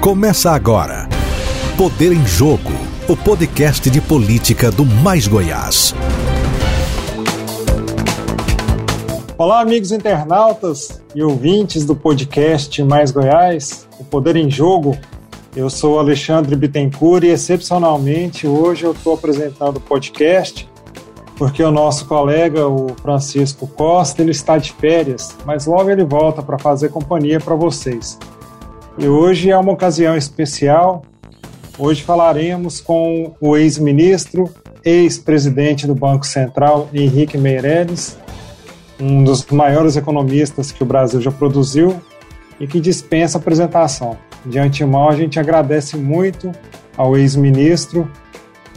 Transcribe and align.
Começa 0.00 0.52
agora. 0.52 1.06
Poder 1.76 2.10
em 2.10 2.26
Jogo, 2.26 2.72
o 3.06 3.14
podcast 3.14 3.90
de 3.90 4.00
política 4.00 4.70
do 4.70 4.82
Mais 4.82 5.28
Goiás. 5.28 5.94
Olá, 9.36 9.60
amigos 9.60 9.92
internautas 9.92 11.02
e 11.14 11.22
ouvintes 11.22 11.84
do 11.84 11.94
podcast 11.94 12.82
Mais 12.82 13.10
Goiás, 13.10 13.86
o 13.98 14.04
Poder 14.04 14.36
em 14.36 14.50
Jogo. 14.50 14.96
Eu 15.54 15.68
sou 15.68 15.98
Alexandre 15.98 16.56
Bittencourt 16.56 17.24
e, 17.24 17.28
excepcionalmente, 17.28 18.46
hoje 18.46 18.84
eu 18.84 18.92
estou 18.92 19.12
apresentando 19.12 19.76
o 19.76 19.80
podcast 19.80 20.66
porque 21.36 21.62
o 21.62 21.70
nosso 21.70 22.06
colega, 22.06 22.66
o 22.66 22.94
Francisco 23.02 23.66
Costa, 23.66 24.22
ele 24.22 24.30
está 24.30 24.56
de 24.56 24.72
férias, 24.72 25.36
mas 25.44 25.66
logo 25.66 25.90
ele 25.90 26.04
volta 26.04 26.42
para 26.42 26.58
fazer 26.58 26.88
companhia 26.88 27.38
para 27.38 27.54
vocês. 27.54 28.18
E 29.00 29.08
hoje 29.08 29.50
é 29.50 29.56
uma 29.56 29.72
ocasião 29.72 30.14
especial. 30.14 31.02
Hoje 31.78 32.02
falaremos 32.02 32.82
com 32.82 33.34
o 33.40 33.56
ex-ministro, 33.56 34.50
ex-presidente 34.84 35.86
do 35.86 35.94
Banco 35.94 36.26
Central, 36.26 36.86
Henrique 36.92 37.38
Meirelles, 37.38 38.18
um 39.00 39.24
dos 39.24 39.46
maiores 39.46 39.96
economistas 39.96 40.70
que 40.70 40.82
o 40.82 40.86
Brasil 40.86 41.18
já 41.18 41.32
produziu 41.32 41.98
e 42.60 42.66
que 42.66 42.78
dispensa 42.78 43.38
apresentação. 43.38 44.18
De 44.44 44.58
antemão, 44.58 45.08
a 45.08 45.16
gente 45.16 45.40
agradece 45.40 45.96
muito 45.96 46.52
ao 46.94 47.16
ex-ministro 47.16 48.06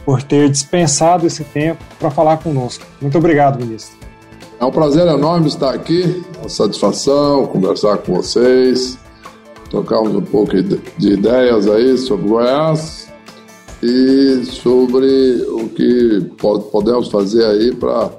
por 0.06 0.22
ter 0.22 0.48
dispensado 0.48 1.26
esse 1.26 1.44
tempo 1.44 1.84
para 1.98 2.10
falar 2.10 2.38
conosco. 2.38 2.82
Muito 2.98 3.18
obrigado, 3.18 3.58
ministro. 3.58 3.98
É 4.58 4.64
um 4.64 4.70
prazer 4.70 5.06
enorme 5.06 5.48
estar 5.48 5.74
aqui, 5.74 6.24
uma 6.38 6.48
satisfação 6.48 7.46
conversar 7.46 7.98
com 7.98 8.14
vocês, 8.14 8.96
trocarmos 9.74 10.14
um 10.14 10.22
pouco 10.22 10.52
de 10.62 11.12
ideias 11.12 11.66
aí 11.66 11.98
sobre 11.98 12.28
Goiás 12.28 13.08
e 13.82 14.44
sobre 14.44 15.44
o 15.48 15.68
que 15.68 16.30
podemos 16.70 17.08
fazer 17.08 17.44
aí 17.44 17.74
para 17.74 18.10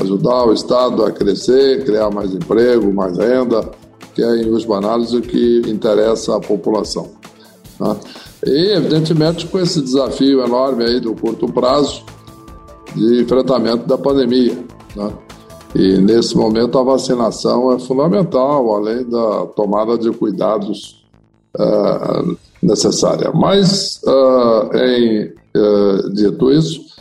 ajudar 0.00 0.44
o 0.44 0.52
Estado 0.52 1.02
a 1.04 1.10
crescer, 1.10 1.84
criar 1.84 2.10
mais 2.10 2.34
emprego, 2.34 2.92
mais 2.92 3.16
renda, 3.16 3.70
que 4.14 4.22
é, 4.22 4.42
em 4.42 4.50
última 4.50 4.76
análise, 4.76 5.16
o 5.16 5.22
que 5.22 5.62
interessa 5.66 6.36
à 6.36 6.40
população. 6.40 7.10
Né? 7.80 7.96
E, 8.46 8.72
evidentemente, 8.76 9.46
com 9.46 9.58
esse 9.58 9.80
desafio 9.80 10.44
enorme 10.44 10.84
aí 10.84 11.00
do 11.00 11.14
curto 11.14 11.50
prazo 11.50 12.04
de 12.94 13.22
enfrentamento 13.22 13.86
da 13.86 13.96
pandemia. 13.96 14.58
Né? 14.94 15.12
E, 15.74 15.98
nesse 15.98 16.36
momento, 16.36 16.78
a 16.78 16.82
vacinação 16.82 17.72
é 17.72 17.78
fundamental, 17.78 18.74
além 18.74 19.08
da 19.08 19.46
tomada 19.46 19.96
de 19.96 20.10
cuidados 20.10 21.04
uh, 21.58 22.36
necessária. 22.62 23.32
Mas, 23.32 24.00
uh, 24.04 24.76
em 24.76 25.32
uh, 25.56 26.10
dito 26.12 26.50
isso, 26.52 26.92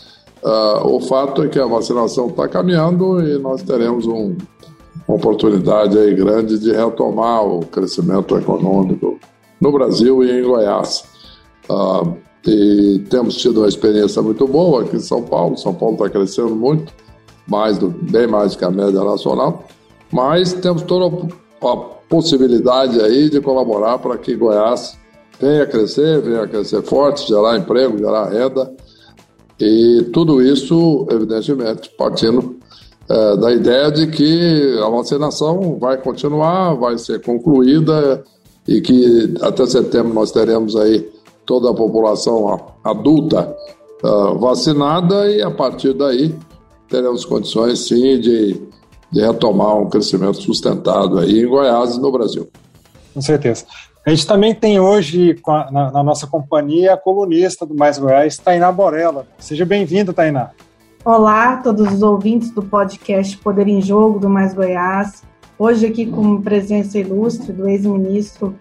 o 0.83 0.99
fato 1.01 1.43
é 1.43 1.47
que 1.47 1.59
a 1.59 1.67
vacinação 1.67 2.27
está 2.27 2.47
caminhando 2.47 3.21
e 3.21 3.37
nós 3.37 3.61
teremos 3.61 4.07
um, 4.07 4.35
uma 5.07 5.17
oportunidade 5.17 5.97
aí 5.99 6.15
grande 6.15 6.57
de 6.57 6.71
retomar 6.71 7.45
o 7.45 7.59
crescimento 7.65 8.35
econômico 8.35 9.19
no 9.59 9.71
Brasil 9.71 10.23
e 10.23 10.39
em 10.39 10.43
Goiás. 10.43 11.03
Uh, 11.69 12.15
e 12.45 13.03
temos 13.09 13.35
tido 13.35 13.59
uma 13.59 13.67
experiência 13.67 14.21
muito 14.21 14.47
boa 14.47 14.81
aqui 14.81 14.95
em 14.95 14.99
São 14.99 15.21
Paulo. 15.21 15.55
São 15.57 15.73
Paulo 15.73 15.95
está 15.95 16.09
crescendo 16.09 16.55
muito, 16.55 16.91
mais 17.51 17.77
do, 17.77 17.89
bem 17.89 18.25
mais 18.25 18.53
do 18.53 18.57
que 18.57 18.63
a 18.63 18.71
média 18.71 19.03
nacional. 19.03 19.65
Mas 20.09 20.53
temos 20.53 20.83
toda 20.83 21.27
a 21.61 21.75
possibilidade 22.09 23.01
aí 23.01 23.29
de 23.29 23.41
colaborar 23.41 23.99
para 23.99 24.17
que 24.17 24.35
Goiás 24.35 24.97
venha 25.39 25.65
crescer, 25.65 26.21
venha 26.21 26.47
crescer 26.47 26.81
forte, 26.81 27.27
gerar 27.27 27.57
emprego, 27.57 27.97
gerar 27.97 28.29
renda. 28.29 28.73
E 29.59 30.09
tudo 30.13 30.41
isso, 30.41 31.05
evidentemente, 31.11 31.89
partindo 31.97 32.55
é, 33.09 33.37
da 33.37 33.51
ideia 33.51 33.91
de 33.91 34.07
que 34.07 34.79
a 34.83 34.89
vacinação 34.89 35.77
vai 35.77 35.97
continuar, 35.97 36.73
vai 36.75 36.97
ser 36.97 37.21
concluída 37.21 38.23
e 38.67 38.79
que 38.79 39.33
até 39.41 39.65
setembro 39.65 40.13
nós 40.13 40.31
teremos 40.31 40.75
aí 40.77 41.07
toda 41.45 41.71
a 41.71 41.73
população 41.73 42.59
adulta 42.83 43.53
uh, 44.03 44.37
vacinada 44.37 45.29
e 45.29 45.41
a 45.41 45.49
partir 45.49 45.93
daí 45.93 46.33
teremos 46.91 47.23
condições 47.23 47.87
sim 47.87 48.19
de, 48.19 48.61
de 49.09 49.21
retomar 49.21 49.77
um 49.77 49.89
crescimento 49.89 50.41
sustentado 50.41 51.17
aí 51.17 51.39
em 51.39 51.47
Goiás 51.47 51.95
e 51.95 52.01
no 52.01 52.11
Brasil. 52.11 52.49
Com 53.13 53.21
certeza. 53.21 53.65
A 54.05 54.09
gente 54.09 54.27
também 54.27 54.53
tem 54.53 54.79
hoje 54.79 55.39
na, 55.71 55.91
na, 55.91 56.03
nossa 56.03 56.27
companhia 56.27 56.93
a 56.93 56.97
colunista 56.97 57.65
do 57.65 57.73
Mais 57.73 57.97
Goiás, 57.97 58.37
Tainá 58.37 58.71
Borella. 58.71 59.25
Seja 59.39 59.65
bem-vinda, 59.65 60.11
Tainá. 60.11 60.51
Olá 61.05 61.53
a 61.53 61.57
todos 61.57 61.91
os 61.91 62.01
ouvintes 62.01 62.51
do 62.51 62.61
podcast 62.61 63.37
Poder 63.37 63.67
em 63.67 63.81
Jogo 63.81 64.19
do 64.19 64.29
Mais 64.29 64.53
Goiás. 64.53 65.23
Hoje 65.57 65.85
aqui 65.85 66.05
com 66.07 66.41
presença 66.41 66.97
ilustre 66.97 67.53
do 67.53 67.69
ex-ministro 67.69 68.55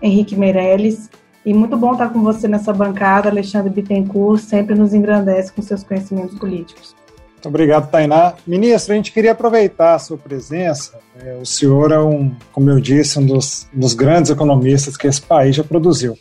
Henrique 0.00 0.34
Meirelles, 0.34 1.10
e 1.44 1.54
muito 1.54 1.76
bom 1.76 1.92
estar 1.92 2.10
com 2.10 2.22
você 2.22 2.46
nessa 2.46 2.72
bancada, 2.72 3.28
Alexandre 3.28 3.70
Bittencourt, 3.70 4.40
sempre 4.40 4.74
nos 4.74 4.92
engrandece 4.92 5.52
com 5.52 5.62
seus 5.62 5.82
conhecimentos 5.82 6.38
políticos. 6.38 6.97
Muito 7.38 7.50
obrigado, 7.50 7.88
Tainá. 7.88 8.34
Ministro, 8.44 8.92
a 8.92 8.96
gente 8.96 9.12
queria 9.12 9.30
aproveitar 9.30 9.94
a 9.94 9.98
sua 10.00 10.18
presença. 10.18 10.98
É, 11.24 11.38
o 11.40 11.46
senhor 11.46 11.92
é 11.92 11.98
um, 12.00 12.34
como 12.52 12.68
eu 12.68 12.80
disse, 12.80 13.16
um 13.16 13.24
dos, 13.24 13.68
um 13.72 13.78
dos 13.78 13.94
grandes 13.94 14.28
economistas 14.28 14.96
que 14.96 15.06
esse 15.06 15.22
país 15.22 15.54
já 15.54 15.62
produziu. 15.62 16.18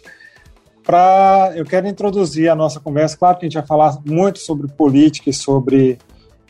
Pra, 0.83 1.53
eu 1.55 1.65
quero 1.65 1.87
introduzir 1.87 2.49
a 2.49 2.55
nossa 2.55 2.79
conversa. 2.79 3.17
Claro 3.17 3.39
que 3.39 3.45
a 3.45 3.49
gente 3.49 3.57
vai 3.57 3.65
falar 3.65 3.97
muito 4.05 4.37
sobre 4.37 4.67
política 4.67 5.31
e 5.31 5.33
sobre 5.33 5.97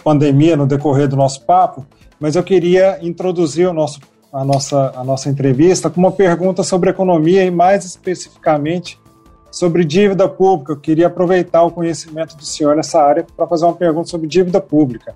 pandemia 0.04 0.58
no 0.58 0.68
decorrer 0.68 1.08
do 1.08 1.16
nosso 1.16 1.46
papo, 1.46 1.86
mas 2.20 2.36
eu 2.36 2.44
queria 2.44 3.00
introduzir 3.02 3.70
o 3.70 3.74
nosso 3.74 4.02
a 4.32 4.44
nossa, 4.44 4.92
a 4.96 5.04
nossa 5.06 5.30
entrevista 5.30 5.90
com 5.90 6.02
uma 6.02 6.12
pergunta 6.12 6.62
sobre 6.62 6.90
economia 6.90 7.46
e, 7.46 7.50
mais 7.50 7.86
especificamente, 7.86 9.00
sobre 9.52 9.84
dívida 9.84 10.28
pública. 10.28 10.74
Eu 10.74 10.78
queria 10.78 11.08
aproveitar 11.08 11.64
o 11.64 11.72
conhecimento 11.72 12.36
do 12.36 12.46
senhor 12.46 12.76
nessa 12.76 13.02
área 13.02 13.26
para 13.36 13.48
fazer 13.48 13.66
uma 13.66 13.76
pergunta 13.76 14.08
sobre 14.08 14.28
dívida 14.28 14.62
pública, 14.62 15.16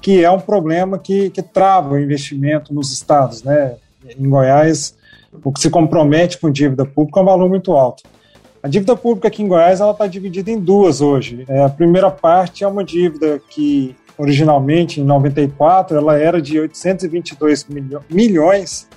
que 0.00 0.24
é 0.24 0.30
um 0.30 0.40
problema 0.40 0.98
que, 0.98 1.30
que 1.30 1.42
trava 1.42 1.94
o 1.94 1.98
investimento 1.98 2.74
nos 2.74 2.92
estados. 2.92 3.42
Né? 3.42 3.76
Em 4.18 4.28
Goiás, 4.28 4.96
o 5.44 5.52
que 5.52 5.60
se 5.60 5.70
compromete 5.70 6.38
com 6.38 6.50
dívida 6.50 6.84
pública 6.84 7.20
é 7.20 7.22
um 7.22 7.26
valor 7.26 7.48
muito 7.48 7.72
alto. 7.72 8.02
A 8.62 8.68
dívida 8.68 8.96
pública 8.96 9.28
aqui 9.28 9.42
em 9.42 9.48
Goiás 9.48 9.80
está 9.80 10.06
dividida 10.06 10.50
em 10.50 10.58
duas 10.58 11.00
hoje. 11.00 11.44
É, 11.48 11.62
a 11.62 11.68
primeira 11.68 12.10
parte 12.10 12.64
é 12.64 12.68
uma 12.68 12.82
dívida 12.82 13.40
que 13.48 13.94
originalmente 14.18 15.00
em 15.00 15.04
94 15.04 15.96
ela 15.96 16.18
era 16.18 16.40
de 16.40 16.58
822 16.58 17.66
milho 17.66 18.00
milhões 18.10 18.88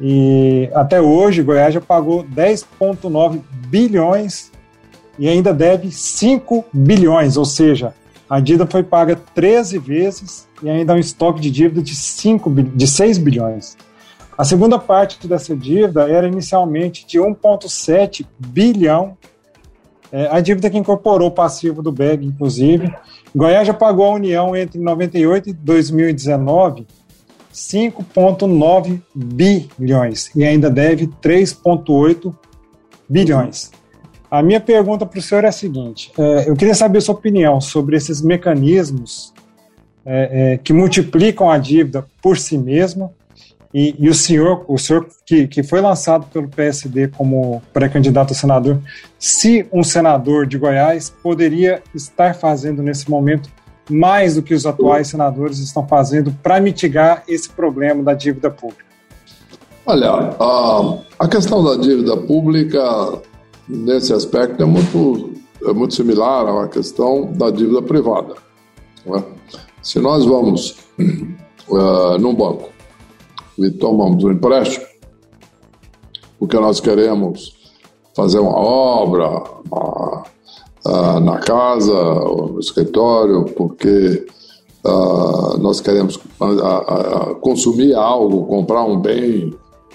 e 0.00 0.68
até 0.74 1.00
hoje 1.00 1.42
Goiás 1.42 1.72
já 1.72 1.80
pagou 1.80 2.24
10,9 2.24 3.40
bilhões 3.68 4.50
e 5.18 5.28
ainda 5.28 5.52
deve 5.54 5.90
5 5.90 6.64
bilhões, 6.72 7.36
ou 7.36 7.44
seja, 7.44 7.94
a 8.28 8.40
dívida 8.40 8.66
foi 8.66 8.82
paga 8.82 9.16
13 9.34 9.78
vezes 9.78 10.48
e 10.62 10.68
ainda 10.68 10.92
há 10.92 10.96
um 10.96 10.98
estoque 10.98 11.40
de 11.40 11.50
dívida 11.50 11.82
de, 11.82 11.94
5, 11.94 12.50
de 12.50 12.86
6 12.86 13.18
bilhões. 13.18 13.76
A 14.36 14.44
segunda 14.44 14.78
parte 14.78 15.28
dessa 15.28 15.54
dívida 15.54 16.08
era 16.08 16.26
inicialmente 16.26 17.06
de 17.06 17.18
1,7 17.18 18.26
bilhão 18.38 19.16
é, 20.14 20.28
a 20.30 20.38
dívida 20.38 20.70
que 20.70 20.78
incorporou 20.78 21.26
o 21.26 21.32
passivo 21.32 21.82
do 21.82 21.90
BEG, 21.90 22.24
inclusive. 22.24 22.94
Goiás 23.34 23.66
já 23.66 23.74
pagou 23.74 24.06
à 24.06 24.14
União 24.14 24.54
entre 24.54 24.78
98 24.80 25.50
e 25.50 25.52
2019 25.52 26.86
5,9 27.54 29.00
bilhões 29.14 30.30
e 30.34 30.44
ainda 30.44 30.68
deve 30.68 31.06
3,8 31.06 32.34
bilhões. 33.08 33.70
A 34.28 34.42
minha 34.42 34.60
pergunta 34.60 35.06
para 35.06 35.18
o 35.18 35.22
senhor 35.22 35.44
é 35.44 35.48
a 35.48 35.52
seguinte: 35.52 36.10
é, 36.18 36.50
eu 36.50 36.56
queria 36.56 36.74
saber 36.74 37.00
sua 37.00 37.14
opinião 37.14 37.60
sobre 37.60 37.96
esses 37.96 38.20
mecanismos 38.20 39.32
é, 40.04 40.54
é, 40.54 40.58
que 40.58 40.72
multiplicam 40.72 41.48
a 41.48 41.56
dívida 41.56 42.04
por 42.20 42.36
si 42.36 42.58
mesmo 42.58 43.14
e, 43.72 43.94
e, 43.98 44.08
o 44.08 44.14
senhor, 44.14 44.64
o 44.68 44.78
senhor 44.78 45.08
que, 45.26 45.48
que 45.48 45.62
foi 45.62 45.80
lançado 45.80 46.26
pelo 46.26 46.48
PSD 46.48 47.08
como 47.08 47.60
pré-candidato 47.72 48.32
a 48.32 48.36
senador, 48.36 48.80
se 49.18 49.66
um 49.72 49.82
senador 49.82 50.46
de 50.46 50.58
Goiás 50.58 51.10
poderia 51.10 51.82
estar 51.92 52.34
fazendo 52.34 52.82
nesse 52.82 53.10
momento 53.10 53.48
mais 53.90 54.34
do 54.34 54.42
que 54.42 54.54
os 54.54 54.64
atuais 54.64 55.08
senadores 55.08 55.58
estão 55.58 55.86
fazendo 55.86 56.32
para 56.42 56.60
mitigar 56.60 57.22
esse 57.28 57.48
problema 57.48 58.02
da 58.02 58.14
dívida 58.14 58.50
pública? 58.50 58.84
Olha, 59.86 60.10
a, 60.40 60.98
a 61.18 61.28
questão 61.28 61.62
da 61.62 61.76
dívida 61.76 62.16
pública, 62.16 62.82
nesse 63.68 64.12
aspecto, 64.12 64.62
é 64.62 64.66
muito, 64.66 65.32
é 65.62 65.72
muito 65.72 65.94
similar 65.94 66.64
à 66.64 66.68
questão 66.68 67.30
da 67.32 67.50
dívida 67.50 67.82
privada. 67.82 68.34
É? 69.06 69.22
Se 69.82 69.98
nós 69.98 70.24
vamos 70.24 70.78
uh, 71.68 72.18
num 72.18 72.34
banco 72.34 72.70
e 73.58 73.70
tomamos 73.70 74.24
um 74.24 74.32
empréstimo, 74.32 74.86
porque 76.38 76.58
nós 76.58 76.80
queremos 76.80 77.54
fazer 78.16 78.38
uma 78.38 78.56
obra 78.56 79.42
uh, 80.86 81.20
na 81.20 81.38
casa 81.38 81.94
ou 81.94 82.52
no 82.52 82.60
escritório, 82.60 83.44
porque 83.56 84.26
uh, 84.84 85.58
nós 85.58 85.80
queremos 85.80 86.18
consumir 87.40 87.94
algo, 87.94 88.46
comprar 88.46 88.84
um 88.84 89.00
bem 89.00 89.54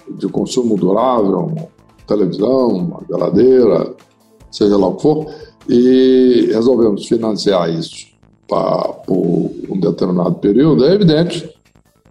de 0.09 0.27
consumo 0.27 0.75
durável, 0.75 1.39
uma 1.39 1.67
televisão, 2.07 2.69
uma 2.69 3.01
geladeira, 3.07 3.93
seja 4.51 4.77
lá 4.77 4.87
o 4.87 4.95
que 4.95 5.03
for, 5.03 5.27
e 5.67 6.49
resolvemos 6.51 7.07
financiar 7.07 7.69
isso 7.69 8.07
pra, 8.47 8.93
por 9.05 9.51
um 9.69 9.79
determinado 9.79 10.35
período, 10.35 10.85
é 10.85 10.93
evidente 10.95 11.47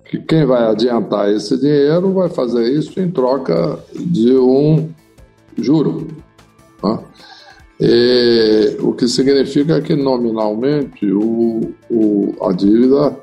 que 0.08 0.18
quem 0.18 0.46
vai 0.46 0.62
adiantar 0.70 1.30
esse 1.30 1.58
dinheiro 1.58 2.12
vai 2.12 2.30
fazer 2.30 2.72
isso 2.72 2.98
em 3.00 3.10
troca 3.10 3.78
de 3.94 4.32
um 4.36 4.88
juro. 5.56 6.06
Né? 6.82 6.98
E, 7.80 8.76
o 8.80 8.92
que 8.92 9.06
significa 9.06 9.80
que 9.80 9.94
nominalmente 9.94 11.10
o, 11.12 11.72
o, 11.90 12.34
a 12.42 12.52
dívida 12.52 13.16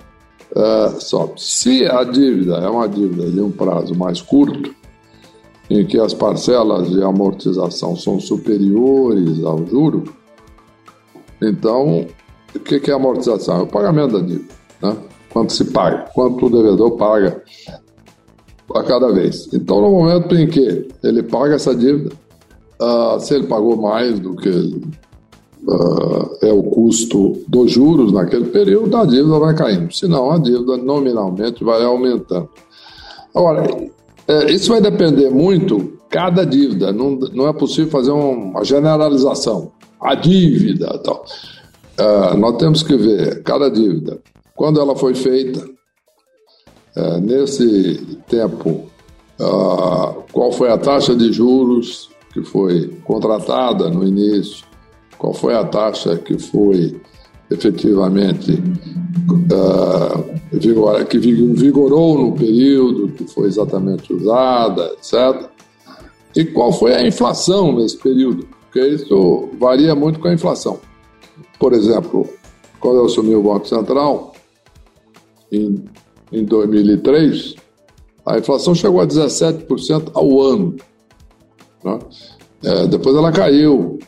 é, 0.56 0.90
sobe. 1.00 1.34
Se 1.38 1.86
a 1.86 2.04
dívida 2.04 2.56
é 2.57 2.69
uma 2.69 2.88
dívida 2.88 3.30
de 3.30 3.42
um 3.42 3.52
prazo 3.52 3.94
mais 3.96 4.22
curto, 4.22 4.74
em 5.69 5.86
que 5.86 6.00
as 6.00 6.13
parcelas 6.13 6.90
de 6.90 7.04
amortização 7.04 7.96
são 7.96 8.19
superiores 8.19 9.44
ao 9.44 9.66
juro, 9.66 10.04
então 11.42 12.06
o 12.56 12.60
que 12.60 12.90
é 12.90 12.94
amortização? 12.94 13.60
É 13.60 13.63
o 13.63 13.68
pagamento 13.68 14.13
da 14.13 14.25
dívida. 14.25 14.54
Né? 14.81 14.96
Quanto 15.31 15.51
se 15.51 15.66
paga, 15.66 16.10
quanto 16.13 16.46
o 16.46 16.50
devedor 16.50 16.92
paga 16.92 17.44
a 18.74 18.84
cada 18.84 19.12
vez. 19.12 19.50
Então, 19.54 19.81
no 19.81 19.92
momento 19.92 20.36
em 20.36 20.48
que 20.48 20.88
ele 21.04 21.24
paga 21.24 21.56
essa 21.56 21.75
dívida, 21.75 22.16
uh, 22.80 23.19
se 23.19 23.36
ele 23.36 23.48
pagou 23.48 23.77
mais 23.77 24.19
do 24.19 24.36
que 24.36 24.50
uh, 24.50 26.38
é 26.42 26.51
o 26.51 26.63
custo 26.63 27.44
dos 27.48 27.72
juros 27.72 28.12
naquele 28.12 28.45
período, 28.45 28.95
a 28.95 29.06
dívida 29.06 29.39
vai 29.39 29.56
caindo. 29.56 29.94
Senão, 29.94 30.31
a 30.31 30.38
dívida 30.38 30.77
nominalmente 30.77 31.63
vai 31.63 31.83
aumentando. 31.83 32.50
Agora, 33.33 33.66
é, 34.27 34.51
isso 34.51 34.72
vai 34.72 34.81
depender 34.81 35.30
muito 35.30 36.00
cada 36.10 36.45
dívida. 36.45 36.92
Não, 36.92 37.12
não 37.12 37.48
é 37.48 37.54
possível 37.54 37.92
fazer 37.92 38.12
uma 38.12 38.63
generalização. 38.63 39.72
A 40.00 40.16
dívida 40.16 40.98
tal. 41.00 41.25
Uh, 41.98 42.38
nós 42.38 42.57
temos 42.57 42.83
que 42.83 42.95
ver 42.98 43.42
cada 43.44 43.69
dívida, 43.69 44.19
quando 44.54 44.81
ela 44.81 44.98
foi 44.98 45.16
feita, 45.16 45.66
uh, 46.98 47.18
nesse 47.22 48.18
tempo, 48.27 48.83
qual 50.31 50.51
foi 50.51 50.69
a 50.69 50.77
taxa 50.77 51.16
de 51.16 51.31
juros 51.31 52.10
que 52.36 52.44
foi 52.44 52.90
contratada 53.06 53.90
no 53.90 54.06
início, 54.06 54.66
qual 55.18 55.34
foi 55.34 55.56
a 55.56 55.64
taxa 55.64 56.18
que 56.18 56.38
foi 56.38 57.00
efetivamente 57.50 58.62
que 61.10 61.18
vigorou 61.18 62.18
no 62.18 62.34
período 62.34 63.14
que 63.14 63.26
foi 63.26 63.48
exatamente 63.48 64.12
usada, 64.12 64.92
etc. 64.98 65.50
E 66.36 66.44
qual 66.44 66.74
foi 66.74 66.94
a 66.94 67.08
inflação 67.08 67.72
nesse 67.72 67.98
período, 67.98 68.46
porque 68.64 68.86
isso 68.86 69.48
varia 69.58 69.96
muito 69.96 70.20
com 70.20 70.28
a 70.28 70.34
inflação. 70.34 70.78
Por 71.58 71.72
exemplo, 71.72 72.28
quando 72.82 72.98
eu 72.98 73.06
assumi 73.06 73.34
o 73.34 73.44
Banco 73.44 73.66
Central, 73.66 74.34
em, 75.50 75.86
em 76.34 76.44
2003, 76.44 77.56
a 78.26 78.38
inflação 78.38 78.76
chegou 78.76 79.00
a 79.00 79.08
17% 79.08 80.12
ao 80.14 80.42
ano. 80.42 80.76
Né? 81.86 82.00
É, 82.64 82.88
depois 82.88 83.16
ela 83.16 83.32
caiu. 83.32 84.00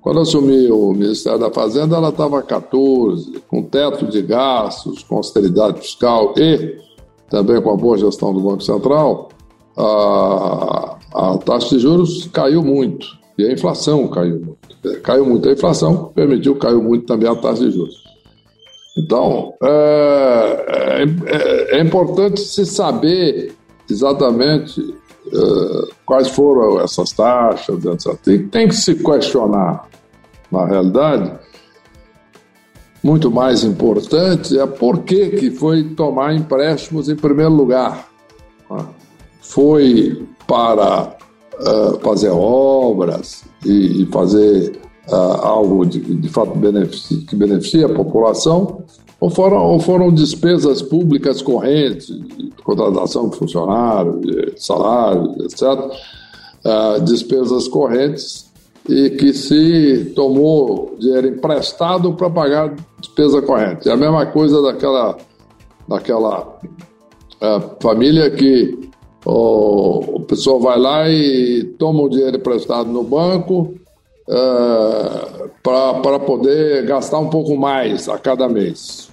Quando 0.00 0.20
assumi 0.20 0.70
o 0.70 0.92
Ministério 0.92 1.40
da 1.40 1.50
Fazenda, 1.50 1.96
ela 1.96 2.10
estava 2.10 2.40
14%, 2.40 3.40
com 3.48 3.62
teto 3.64 4.06
de 4.06 4.22
gastos, 4.22 5.02
com 5.02 5.16
austeridade 5.16 5.80
fiscal 5.80 6.32
e 6.36 6.78
também 7.28 7.60
com 7.60 7.72
a 7.72 7.76
boa 7.76 7.98
gestão 7.98 8.32
do 8.32 8.38
Banco 8.38 8.62
Central, 8.62 9.30
a, 9.76 10.96
a 11.12 11.38
taxa 11.38 11.70
de 11.70 11.80
juros 11.80 12.28
caiu 12.32 12.62
muito 12.62 13.04
e 13.36 13.44
a 13.44 13.52
inflação 13.52 14.06
caiu 14.06 14.38
muito 14.38 14.66
caiu 15.02 15.26
muito 15.26 15.48
a 15.48 15.52
inflação, 15.52 16.12
permitiu 16.14 16.54
caiu 16.56 16.82
muito 16.82 17.06
também 17.06 17.28
a 17.28 17.34
taxa 17.34 17.64
de 17.64 17.72
juros. 17.72 18.04
Então, 18.96 19.52
é, 19.62 21.04
é, 21.26 21.78
é 21.78 21.80
importante 21.80 22.40
se 22.40 22.64
saber 22.64 23.52
exatamente 23.90 24.94
é, 25.32 25.88
quais 26.04 26.28
foram 26.28 26.80
essas 26.80 27.12
taxas, 27.12 27.84
etc. 27.84 28.14
Tem, 28.22 28.48
tem 28.48 28.68
que 28.68 28.74
se 28.74 28.94
questionar, 28.94 29.88
na 30.50 30.64
realidade, 30.64 31.32
muito 33.02 33.30
mais 33.30 33.62
importante 33.62 34.58
é 34.58 34.66
por 34.66 35.00
que, 35.00 35.30
que 35.30 35.50
foi 35.50 35.84
tomar 35.94 36.34
empréstimos 36.34 37.08
em 37.08 37.14
primeiro 37.14 37.52
lugar. 37.52 38.08
Né? 38.68 38.84
Foi 39.40 40.26
para 40.46 41.16
uh, 41.60 42.00
fazer 42.00 42.30
obras 42.30 43.44
e, 43.64 44.02
e 44.02 44.06
fazer 44.06 44.80
uh, 45.08 45.14
algo 45.14 45.86
de, 45.86 46.00
de 46.00 46.28
fato 46.28 46.52
que 47.28 47.36
beneficia 47.36 47.86
a 47.86 47.94
população, 47.94 48.82
ou 49.18 49.30
foram, 49.30 49.64
ou 49.64 49.80
foram 49.80 50.12
despesas 50.12 50.82
públicas 50.82 51.40
correntes, 51.40 52.08
de 52.08 52.50
contratação 52.62 53.28
de 53.28 53.36
funcionários, 53.36 54.20
de 54.20 54.52
salários, 54.56 55.36
etc., 55.40 55.62
uh, 55.62 55.90
ah, 56.64 56.98
despesas 56.98 57.68
correntes 57.68 58.46
e 58.88 59.10
que 59.10 59.32
se 59.32 60.12
tomou 60.14 60.94
dinheiro 60.98 61.28
emprestado 61.28 62.12
para 62.14 62.30
pagar 62.30 62.74
despesa 63.00 63.42
corrente. 63.42 63.88
É 63.88 63.92
a 63.92 63.96
mesma 63.96 64.26
coisa 64.26 64.62
daquela, 64.62 65.16
daquela 65.88 66.58
uh, 67.40 67.76
família 67.80 68.30
que 68.30 68.90
o, 69.24 70.16
o 70.16 70.20
pessoal 70.20 70.60
vai 70.60 70.78
lá 70.78 71.08
e 71.08 71.64
toma 71.78 72.02
o 72.02 72.08
dinheiro 72.08 72.36
emprestado 72.36 72.88
no 72.90 73.02
banco 73.02 73.74
uh, 74.28 75.48
para 75.62 76.18
poder 76.20 76.86
gastar 76.86 77.18
um 77.18 77.28
pouco 77.28 77.56
mais 77.56 78.08
a 78.08 78.18
cada 78.18 78.48
mês. 78.48 79.05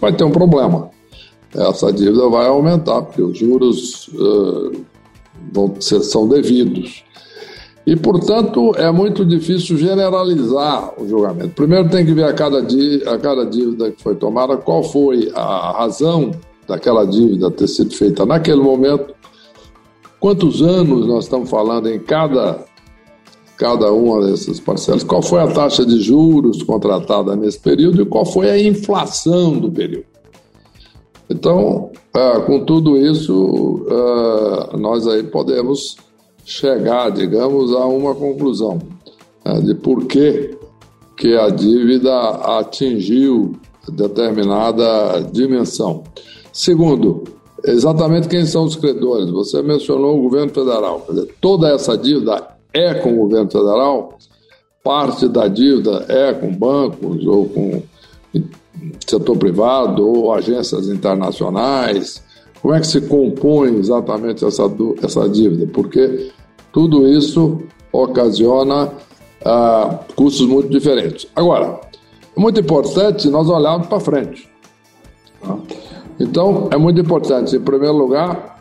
Vai 0.00 0.12
ter 0.12 0.24
um 0.24 0.30
problema. 0.30 0.90
Essa 1.54 1.92
dívida 1.92 2.28
vai 2.28 2.46
aumentar, 2.46 3.02
porque 3.02 3.22
os 3.22 3.38
juros 3.38 4.08
uh, 4.08 4.84
vão 5.52 5.74
ser, 5.80 6.00
são 6.02 6.28
devidos. 6.28 7.04
E, 7.86 7.96
portanto, 7.96 8.74
é 8.76 8.90
muito 8.92 9.24
difícil 9.24 9.78
generalizar 9.78 10.92
o 11.00 11.08
julgamento. 11.08 11.54
Primeiro 11.54 11.88
tem 11.88 12.04
que 12.04 12.12
ver 12.12 12.24
a 12.24 12.34
cada, 12.34 12.58
a 12.58 13.18
cada 13.18 13.46
dívida 13.46 13.90
que 13.90 14.02
foi 14.02 14.14
tomada, 14.14 14.58
qual 14.58 14.82
foi 14.82 15.30
a 15.34 15.72
razão 15.78 16.32
daquela 16.66 17.06
dívida 17.06 17.50
ter 17.50 17.66
sido 17.66 17.94
feita 17.94 18.26
naquele 18.26 18.60
momento 18.60 19.14
Quantos 20.20 20.62
anos 20.62 21.06
nós 21.06 21.24
estamos 21.24 21.48
falando 21.48 21.88
em 21.88 22.00
cada, 22.00 22.64
cada 23.58 23.92
uma 23.92 24.24
dessas 24.24 24.60
parcelas? 24.60 25.02
Qual 25.02 25.20
foi 25.20 25.40
a 25.40 25.48
taxa 25.48 25.84
de 25.84 26.00
juros 26.00 26.62
contratada 26.62 27.34
nesse 27.34 27.58
período 27.58 28.02
e 28.02 28.06
qual 28.06 28.24
foi 28.24 28.48
a 28.48 28.58
inflação 28.58 29.58
do 29.58 29.70
período? 29.70 30.06
Então, 31.28 31.90
é, 32.14 32.40
com 32.40 32.64
tudo 32.64 32.96
isso, 32.96 33.84
é, 33.90 34.76
nós 34.78 35.06
aí 35.06 35.24
podemos 35.24 35.96
chegar, 36.44 37.10
digamos, 37.10 37.72
a 37.72 37.84
uma 37.84 38.14
conclusão 38.14 38.78
é, 39.44 39.60
de 39.60 39.74
por 39.74 40.06
que, 40.06 40.56
que 41.16 41.36
a 41.36 41.50
dívida 41.50 42.16
atingiu 42.58 43.56
determinada 43.90 45.20
dimensão. 45.32 46.04
Segundo, 46.52 47.24
exatamente 47.64 48.28
quem 48.28 48.46
são 48.46 48.64
os 48.64 48.76
credores. 48.76 49.30
Você 49.30 49.60
mencionou 49.62 50.18
o 50.18 50.22
governo 50.22 50.50
federal. 50.50 51.04
Dizer, 51.08 51.34
toda 51.40 51.68
essa 51.68 51.96
dívida 51.96 52.57
é 52.72 52.94
com 52.94 53.12
o 53.12 53.16
governo 53.16 53.50
federal, 53.50 54.18
parte 54.82 55.28
da 55.28 55.48
dívida 55.48 56.06
é 56.08 56.32
com 56.32 56.52
bancos 56.54 57.26
ou 57.26 57.48
com 57.48 57.82
setor 59.06 59.36
privado 59.36 60.06
ou 60.06 60.32
agências 60.32 60.88
internacionais. 60.88 62.22
Como 62.60 62.74
é 62.74 62.80
que 62.80 62.86
se 62.86 63.00
compõe 63.02 63.76
exatamente 63.76 64.44
essa, 64.44 64.64
essa 65.02 65.28
dívida? 65.28 65.66
Porque 65.72 66.30
tudo 66.72 67.06
isso 67.08 67.62
ocasiona 67.92 68.92
ah, 69.44 70.00
custos 70.14 70.46
muito 70.46 70.68
diferentes. 70.68 71.26
Agora, 71.34 71.80
é 72.36 72.40
muito 72.40 72.60
importante 72.60 73.28
nós 73.28 73.48
olharmos 73.48 73.86
para 73.86 74.00
frente. 74.00 74.48
Tá? 75.40 75.56
Então, 76.20 76.68
é 76.72 76.76
muito 76.76 77.00
importante, 77.00 77.56
em 77.56 77.60
primeiro 77.60 77.96
lugar, 77.96 78.57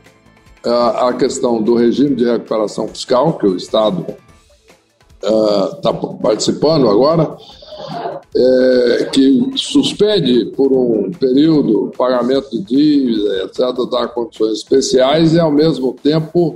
a 0.69 1.13
questão 1.13 1.61
do 1.61 1.75
regime 1.75 2.15
de 2.15 2.25
recuperação 2.25 2.87
fiscal, 2.87 3.37
que 3.37 3.47
o 3.47 3.55
Estado 3.55 4.05
está 5.21 5.91
uh, 5.91 6.17
participando 6.21 6.89
agora, 6.89 7.37
é, 8.35 9.05
que 9.05 9.51
suspende 9.55 10.45
por 10.55 10.71
um 10.71 11.11
período 11.11 11.91
pagamento 11.97 12.51
de 12.51 12.61
dívida, 12.61 13.45
etc., 13.45 13.89
dá 13.89 14.07
condições 14.07 14.59
especiais 14.59 15.33
e, 15.33 15.39
ao 15.39 15.51
mesmo 15.51 15.93
tempo, 15.93 16.55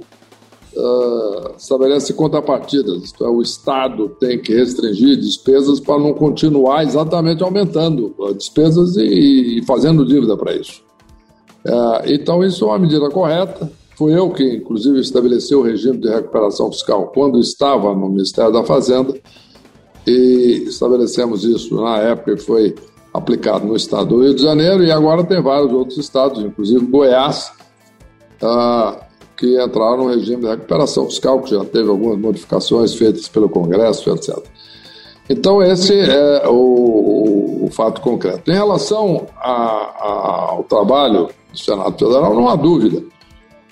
uh, 0.76 1.56
estabelece 1.58 2.14
contrapartidas, 2.14 3.14
é, 3.20 3.24
o 3.24 3.42
Estado 3.42 4.10
tem 4.20 4.40
que 4.40 4.54
restringir 4.54 5.18
despesas 5.18 5.80
para 5.80 6.00
não 6.00 6.14
continuar 6.14 6.84
exatamente 6.84 7.42
aumentando 7.44 8.14
despesas 8.38 8.96
e, 8.98 9.60
e 9.60 9.66
fazendo 9.66 10.06
dívida 10.06 10.38
para 10.38 10.54
isso. 10.54 10.84
Uh, 11.66 12.02
então, 12.06 12.44
isso 12.44 12.66
é 12.66 12.68
uma 12.68 12.80
medida 12.80 13.10
correta. 13.10 13.72
Fui 14.02 14.18
eu 14.18 14.32
que, 14.32 14.56
inclusive, 14.56 15.00
estabeleci 15.00 15.54
o 15.54 15.62
regime 15.62 16.00
de 16.00 16.10
recuperação 16.10 16.72
fiscal 16.72 17.12
quando 17.14 17.40
estava 17.40 17.94
no 17.94 18.10
Ministério 18.10 18.52
da 18.52 18.64
Fazenda 18.64 19.14
e 20.08 20.64
estabelecemos 20.66 21.44
isso 21.44 21.76
na 21.76 22.00
época 22.00 22.36
que 22.36 22.42
foi 22.42 22.74
aplicado 23.14 23.64
no 23.64 23.76
estado 23.76 24.08
do 24.08 24.24
Rio 24.24 24.34
de 24.34 24.42
Janeiro 24.42 24.84
e 24.84 24.92
agora 24.92 25.24
tem 25.24 25.40
vários 25.40 25.72
outros 25.72 26.00
estados, 26.00 26.44
inclusive 26.44 26.84
Goiás, 26.84 27.52
uh, 28.42 29.00
que 29.38 29.64
entraram 29.64 29.98
no 29.98 30.10
regime 30.10 30.42
de 30.42 30.48
recuperação 30.48 31.06
fiscal, 31.06 31.40
que 31.40 31.52
já 31.52 31.64
teve 31.64 31.88
algumas 31.88 32.18
modificações 32.18 32.96
feitas 32.96 33.28
pelo 33.28 33.50
Congresso, 33.50 34.10
etc. 34.10 34.36
Então, 35.30 35.62
esse 35.62 35.94
é 35.94 36.48
o, 36.48 36.56
o, 36.56 37.66
o 37.66 37.70
fato 37.70 38.02
concreto. 38.02 38.50
Em 38.50 38.56
relação 38.56 39.28
a, 39.38 39.52
a, 39.52 40.46
ao 40.54 40.64
trabalho 40.64 41.30
do 41.52 41.60
Senado 41.60 42.00
Federal, 42.00 42.34
não 42.34 42.50
há 42.50 42.56
dúvida 42.56 43.04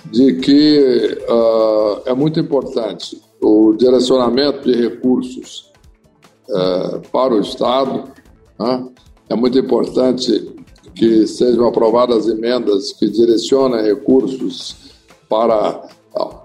de 0.05 0.35
que 0.35 1.17
uh, 1.29 2.01
é 2.05 2.13
muito 2.13 2.39
importante 2.39 3.21
o 3.41 3.73
direcionamento 3.77 4.69
de 4.69 4.75
recursos 4.75 5.71
uh, 6.49 7.01
para 7.11 7.33
o 7.33 7.39
Estado, 7.39 8.03
né? 8.59 8.87
É 9.29 9.35
muito 9.35 9.57
importante 9.59 10.55
que 10.95 11.27
sejam 11.27 11.67
aprovadas 11.67 12.27
emendas 12.27 12.91
que 12.93 13.07
direcionem 13.07 13.83
recursos 13.83 14.75
para 15.29 15.87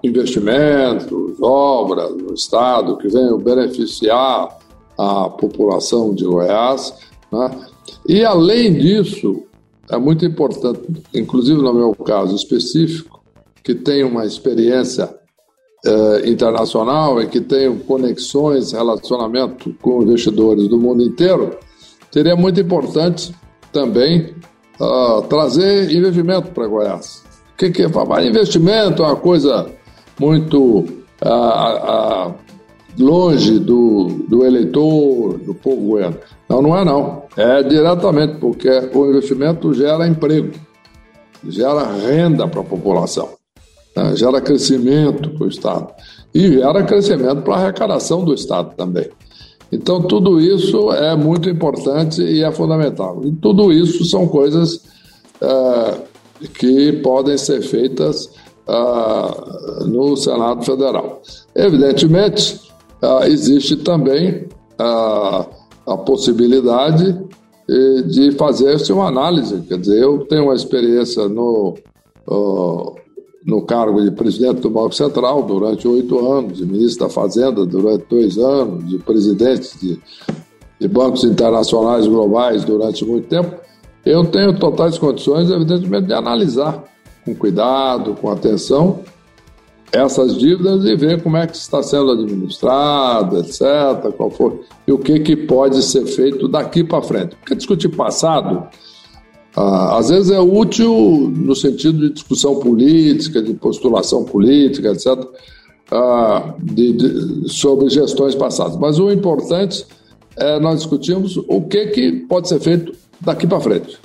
investimentos, 0.03 1.41
obras 1.41 2.15
no 2.15 2.33
Estado, 2.33 2.97
que 2.97 3.07
venham 3.07 3.39
beneficiar 3.39 4.57
a 4.97 5.29
população 5.29 6.13
de 6.13 6.23
Goiás. 6.23 6.93
Né? 7.31 7.67
E, 8.07 8.23
além 8.23 8.73
disso, 8.73 9.43
é 9.89 9.97
muito 9.97 10.23
importante, 10.23 10.79
inclusive 11.13 11.61
no 11.61 11.73
meu 11.73 11.95
caso 11.95 12.35
específico, 12.35 13.14
que 13.65 13.75
tenha 13.75 14.07
uma 14.07 14.25
experiência 14.25 15.13
eh, 15.85 16.29
internacional 16.29 17.21
e 17.21 17.27
que 17.27 17.41
tenham 17.41 17.77
conexões, 17.79 18.71
relacionamento 18.71 19.75
com 19.81 20.03
investidores 20.03 20.67
do 20.69 20.79
mundo 20.79 21.03
inteiro, 21.03 21.57
seria 22.11 22.35
muito 22.35 22.61
importante 22.61 23.35
também 23.73 24.33
uh, 24.79 25.21
trazer 25.23 25.91
investimento 25.91 26.51
para 26.51 26.65
Goiás. 26.65 27.23
O 27.53 27.57
que, 27.57 27.71
que 27.71 27.83
é 27.83 27.89
falar? 27.89 28.25
Investimento 28.25 29.03
é 29.03 29.07
uma 29.07 29.15
coisa 29.17 29.67
muito 30.17 30.59
uh, 30.61 32.29
uh, 32.29 32.33
longe 32.97 33.59
do, 33.59 34.25
do 34.29 34.45
eleitor, 34.45 35.37
do 35.39 35.53
povo 35.53 35.81
goiano. 35.87 36.17
Não, 36.47 36.61
não 36.61 36.77
é 36.77 36.85
não. 36.85 37.23
É 37.35 37.61
diretamente, 37.63 38.37
porque 38.37 38.69
o 38.93 39.09
investimento 39.09 39.73
gera 39.73 40.07
emprego, 40.07 40.53
gera 41.47 41.83
renda 41.83 42.47
para 42.47 42.61
a 42.61 42.63
população, 42.63 43.29
né? 43.95 44.15
gera 44.15 44.41
crescimento 44.41 45.29
para 45.29 45.45
o 45.45 45.49
Estado 45.49 45.87
e 46.33 46.51
gera 46.53 46.83
crescimento 46.83 47.41
para 47.41 47.55
a 47.55 47.57
arrecadação 47.57 48.23
do 48.23 48.33
Estado 48.33 48.73
também. 48.75 49.09
Então, 49.71 50.01
tudo 50.01 50.39
isso 50.39 50.91
é 50.91 51.15
muito 51.15 51.49
importante 51.49 52.21
e 52.21 52.43
é 52.43 52.51
fundamental. 52.51 53.21
E 53.23 53.31
tudo 53.31 53.73
isso 53.73 54.05
são 54.05 54.27
coisas 54.27 54.81
é, 55.41 55.93
que 56.57 56.93
podem 56.93 57.37
ser 57.37 57.61
feitas 57.61 58.29
é, 58.67 59.83
no 59.85 60.15
Senado 60.15 60.63
Federal. 60.63 61.21
Evidentemente, 61.55 62.61
é, 63.01 63.27
existe 63.27 63.77
também 63.77 64.47
é, 64.79 65.45
a 65.87 65.97
possibilidade 66.05 67.17
de 68.07 68.31
fazer-se 68.33 68.93
uma 68.93 69.07
análise. 69.07 69.59
Quer 69.61 69.79
dizer, 69.79 69.99
eu 69.99 70.19
tenho 70.27 70.43
uma 70.43 70.53
experiência 70.53 71.27
no 71.27 71.73
no 73.45 73.61
cargo 73.61 74.01
de 74.01 74.09
presidente 74.09 74.61
do 74.61 74.69
Banco 74.71 74.95
Central 74.95 75.43
durante 75.43 75.87
oito 75.87 76.17
anos, 76.31 76.57
de 76.57 76.65
ministro 76.65 77.07
da 77.07 77.13
Fazenda 77.13 77.63
durante 77.65 78.05
dois 78.09 78.37
anos, 78.39 78.89
de 78.89 78.97
presidente 78.97 79.77
de, 79.77 79.99
de 80.79 80.87
bancos 80.87 81.23
internacionais 81.23 82.07
globais 82.07 82.65
durante 82.65 83.05
muito 83.05 83.27
tempo, 83.27 83.55
eu 84.03 84.25
tenho 84.25 84.57
totais 84.57 84.97
condições, 84.97 85.49
evidentemente, 85.49 86.07
de 86.07 86.13
analisar 86.13 86.83
com 87.23 87.35
cuidado, 87.35 88.15
com 88.15 88.29
atenção, 88.31 88.99
essas 89.91 90.37
dívidas 90.37 90.83
e 90.83 90.95
ver 90.95 91.21
como 91.21 91.37
é 91.37 91.47
que 91.47 91.55
está 91.55 91.81
sendo 91.81 92.11
administrada, 92.11 93.39
etc., 93.39 94.11
qual 94.15 94.29
for, 94.29 94.61
e 94.87 94.91
o 94.91 94.97
que, 94.97 95.19
que 95.19 95.35
pode 95.35 95.81
ser 95.83 96.05
feito 96.05 96.47
daqui 96.47 96.83
para 96.83 97.01
frente. 97.01 97.35
Porque 97.35 97.55
discutir 97.55 97.89
passado 97.89 98.67
ah, 99.55 99.97
às 99.97 100.09
vezes 100.09 100.31
é 100.31 100.39
útil 100.39 101.31
no 101.33 101.55
sentido 101.55 101.99
de 101.99 102.13
discussão 102.13 102.59
política, 102.59 103.41
de 103.41 103.53
postulação 103.53 104.25
política, 104.25 104.91
etc., 104.91 105.25
ah, 105.91 106.55
de, 106.61 106.93
de, 106.93 107.49
sobre 107.49 107.89
gestões 107.89 108.35
passadas. 108.35 108.75
Mas 108.77 108.99
o 108.99 109.09
importante 109.09 109.85
é 110.35 110.59
nós 110.59 110.79
discutirmos 110.79 111.37
o 111.37 111.61
que, 111.61 111.87
que 111.87 112.11
pode 112.27 112.49
ser 112.49 112.59
feito 112.59 112.93
daqui 113.21 113.47
para 113.47 113.61
frente, 113.61 113.97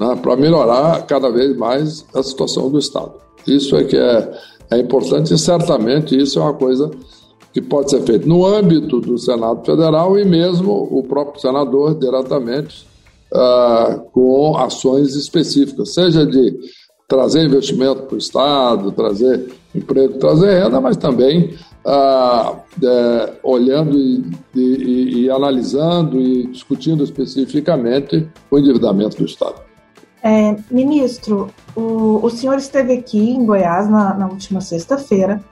né, 0.00 0.18
para 0.20 0.36
melhorar 0.36 1.06
cada 1.06 1.30
vez 1.30 1.56
mais 1.56 2.04
a 2.12 2.22
situação 2.22 2.68
do 2.68 2.78
Estado. 2.78 3.12
Isso 3.46 3.76
é 3.76 3.84
que 3.84 3.96
é, 3.96 4.32
é 4.72 4.78
importante 4.78 5.32
e 5.32 5.38
certamente 5.38 6.20
isso 6.20 6.40
é 6.40 6.42
uma 6.42 6.54
coisa 6.54 6.90
que 7.52 7.62
pode 7.62 7.90
ser 7.90 8.02
feito 8.02 8.28
no 8.28 8.44
âmbito 8.44 9.00
do 9.00 9.16
Senado 9.16 9.64
Federal 9.64 10.18
e 10.18 10.24
mesmo 10.24 10.88
o 10.90 11.04
próprio 11.04 11.40
senador 11.40 11.94
diretamente 11.94 12.87
uh, 13.32 14.00
com 14.12 14.56
ações 14.56 15.14
específicas, 15.14 15.94
seja 15.94 16.26
de 16.26 16.56
trazer 17.06 17.46
investimento 17.46 18.02
para 18.02 18.14
o 18.14 18.18
Estado, 18.18 18.92
trazer 18.92 19.48
emprego, 19.74 20.18
trazer 20.18 20.62
renda, 20.62 20.80
mas 20.80 20.96
também 20.96 21.54
uh, 21.84 22.56
é, 22.84 23.32
olhando 23.42 23.96
e, 23.96 24.30
e, 24.54 25.24
e, 25.24 25.30
analisando 25.30 26.20
e 26.20 26.46
discutindo 26.48 27.02
especificamente 27.02 28.28
o 28.50 28.58
endividamento 28.58 29.16
do 29.16 29.24
Estado. 29.24 29.56
É, 30.22 30.56
ministro, 30.70 31.48
o, 31.74 32.20
o 32.22 32.28
senhor 32.28 32.58
esteve 32.58 32.92
aqui 32.92 33.30
em 33.30 33.46
Goiás 33.46 33.88
na, 33.88 34.14
na 34.14 34.26
última 34.26 34.60
sexta-feira, 34.60 35.42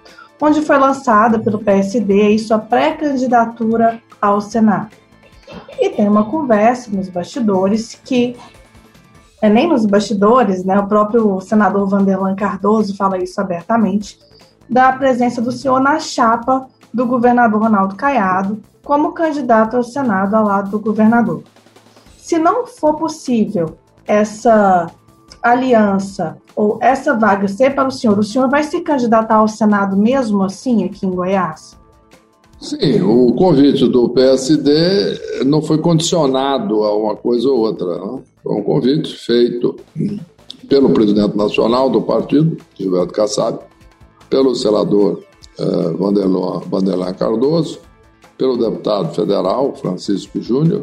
onde 0.41 0.61
foi 0.61 0.77
lançada 0.77 1.39
pelo 1.39 1.59
PSD 1.59 2.39
sua 2.39 2.59
pré-candidatura 2.59 4.01
ao 4.21 4.41
Senado. 4.41 4.91
E 5.79 5.91
tem 5.91 6.09
uma 6.09 6.25
conversa 6.25 6.91
nos 6.91 7.09
bastidores 7.09 8.01
que 8.05 8.37
é 9.43 9.49
nem 9.49 9.69
nos 9.69 9.85
bastidores, 9.85 10.65
né? 10.65 10.79
O 10.79 10.87
próprio 10.87 11.41
senador 11.41 11.87
Vanderlan 11.89 12.35
Cardoso 12.35 12.97
fala 12.97 13.19
isso 13.19 13.41
abertamente, 13.41 14.19
da 14.69 14.93
presença 14.93 15.41
do 15.41 15.53
senhor 15.53 15.81
na 15.81 16.01
chapa 16.01 16.67
do 16.93 17.07
governador 17.07 17.63
Ronaldo 17.63 17.95
Caiado 17.95 18.61
como 18.83 19.13
candidato 19.13 19.77
ao 19.77 19.83
Senado 19.83 20.35
ao 20.35 20.45
lado 20.45 20.71
do 20.71 20.81
governador. 20.81 21.43
Se 22.17 22.39
não 22.39 22.67
for 22.67 22.95
possível 22.95 23.77
essa 24.07 24.87
aliança 25.43 26.39
ou 26.55 26.79
essa 26.81 27.15
vaga 27.15 27.47
ser 27.47 27.75
para 27.75 27.89
o 27.89 27.91
senhor, 27.91 28.19
o 28.19 28.25
senhor 28.25 28.49
vai 28.49 28.63
se 28.63 28.81
candidatar 28.81 29.37
ao 29.37 29.49
Senado 29.49 29.97
mesmo 29.97 30.43
assim 30.43 30.85
aqui 30.85 31.07
em 31.07 31.11
Goiás? 31.11 31.77
Sim, 32.59 33.03
o 33.03 33.35
convite 33.35 33.87
do 33.87 34.09
PSD 34.09 35.45
não 35.45 35.61
foi 35.61 35.79
condicionado 35.79 36.85
a 36.85 36.97
uma 36.97 37.15
coisa 37.15 37.49
ou 37.49 37.59
outra. 37.61 37.99
Não? 37.99 38.23
Foi 38.43 38.55
um 38.55 38.63
convite 38.63 39.15
feito 39.15 39.77
pelo 40.69 40.91
presidente 40.91 41.37
nacional 41.37 41.91
do 41.91 42.03
partido, 42.03 42.57
Gilberto 42.75 43.13
Kassab, 43.13 43.59
pelo 44.31 44.55
senador 44.55 45.23
eh, 45.59 45.93
Vanderlan 46.67 47.15
Cardoso, 47.15 47.79
pelo 48.37 48.57
deputado 48.57 49.15
federal 49.15 49.75
Francisco 49.77 50.41
Júnior, 50.41 50.83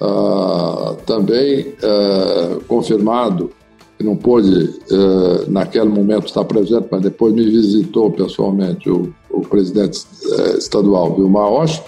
ah, 0.00 0.94
também 1.06 1.74
eh, 1.82 2.58
confirmado 2.66 3.50
que 3.98 4.04
não 4.04 4.16
pôde, 4.16 4.80
eh, 4.90 5.44
naquele 5.48 5.88
momento, 5.88 6.26
estar 6.26 6.44
presente, 6.44 6.86
mas 6.88 7.02
depois 7.02 7.34
me 7.34 7.44
visitou 7.44 8.12
pessoalmente 8.12 8.88
o, 8.88 9.12
o 9.28 9.40
presidente 9.40 10.06
eh, 10.24 10.56
estadual, 10.56 11.16
Vilmar 11.16 11.48
Rocha. 11.48 11.82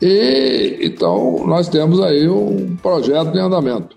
E, 0.00 0.78
então, 0.82 1.46
nós 1.46 1.68
temos 1.68 2.00
aí 2.00 2.28
um 2.28 2.76
projeto 2.76 3.34
em 3.34 3.40
andamento. 3.40 3.96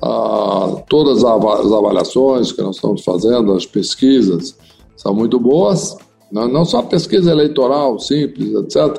Ah, 0.00 0.76
todas 0.88 1.24
as 1.24 1.72
avaliações 1.72 2.52
que 2.52 2.62
nós 2.62 2.76
estamos 2.76 3.04
fazendo, 3.04 3.52
as 3.52 3.66
pesquisas, 3.66 4.56
são 4.96 5.12
muito 5.12 5.40
boas, 5.40 5.96
não, 6.30 6.46
não 6.46 6.64
só 6.64 6.82
pesquisa 6.82 7.32
eleitoral 7.32 7.98
simples, 7.98 8.54
etc., 8.54 8.96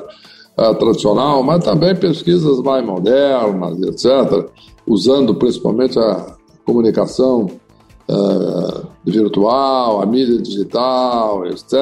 ah, 0.58 0.74
tradicional, 0.74 1.42
mas 1.42 1.64
também 1.64 1.96
pesquisas 1.96 2.60
mais 2.60 2.84
modernas, 2.84 3.80
etc., 3.82 4.46
usando 4.86 5.34
principalmente 5.34 5.98
a 5.98 6.36
comunicação 6.66 7.48
uh, 8.08 8.86
virtual, 9.04 10.02
a 10.02 10.06
mídia 10.06 10.38
digital, 10.40 11.46
etc., 11.46 11.74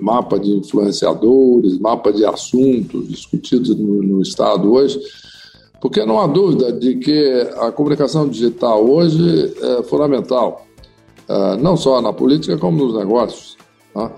mapa 0.00 0.38
de 0.38 0.52
influenciadores, 0.52 1.78
mapa 1.78 2.12
de 2.12 2.24
assuntos 2.24 3.08
discutidos 3.08 3.76
no, 3.76 4.02
no 4.02 4.22
Estado 4.22 4.72
hoje, 4.72 5.00
porque 5.80 6.04
não 6.04 6.20
há 6.20 6.26
dúvida 6.26 6.72
de 6.72 6.96
que 6.96 7.48
a 7.58 7.72
comunicação 7.72 8.28
digital 8.28 8.88
hoje 8.88 9.54
é 9.60 9.82
fundamental, 9.82 10.64
é, 11.28 11.56
não 11.56 11.76
só 11.76 12.00
na 12.00 12.12
política, 12.12 12.56
como 12.56 12.84
nos 12.84 12.96
negócios. 12.96 13.56
Tá? 13.92 14.10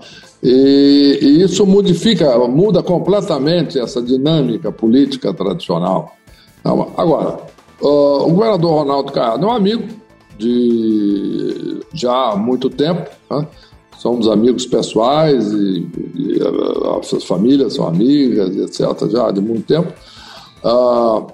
E, 0.43 1.19
e, 1.21 1.41
isso 1.41 1.65
modifica, 1.65 2.37
muda 2.47 2.83
completamente 2.83 3.79
essa 3.79 4.01
dinâmica 4.01 4.71
política 4.71 5.33
tradicional. 5.33 6.13
Agora, 6.63 7.39
o 7.81 8.29
governador 8.29 8.83
Ronaldo 8.83 9.11
Caiado 9.11 9.45
é 9.45 9.49
um 9.49 9.51
amigo 9.51 9.83
de 10.37 11.79
já 11.93 12.31
há 12.31 12.35
muito 12.35 12.69
tempo. 12.69 13.09
Né? 13.29 13.47
Somos 13.97 14.27
amigos 14.27 14.65
pessoais 14.65 15.51
e, 15.53 15.87
e 16.15 16.39
as 17.15 17.23
famílias 17.23 17.75
são 17.75 17.87
amigas, 17.87 18.55
etc., 18.55 19.09
já 19.09 19.31
de 19.31 19.41
muito 19.41 19.63
tempo. 19.63 19.91
Uh, 20.63 21.27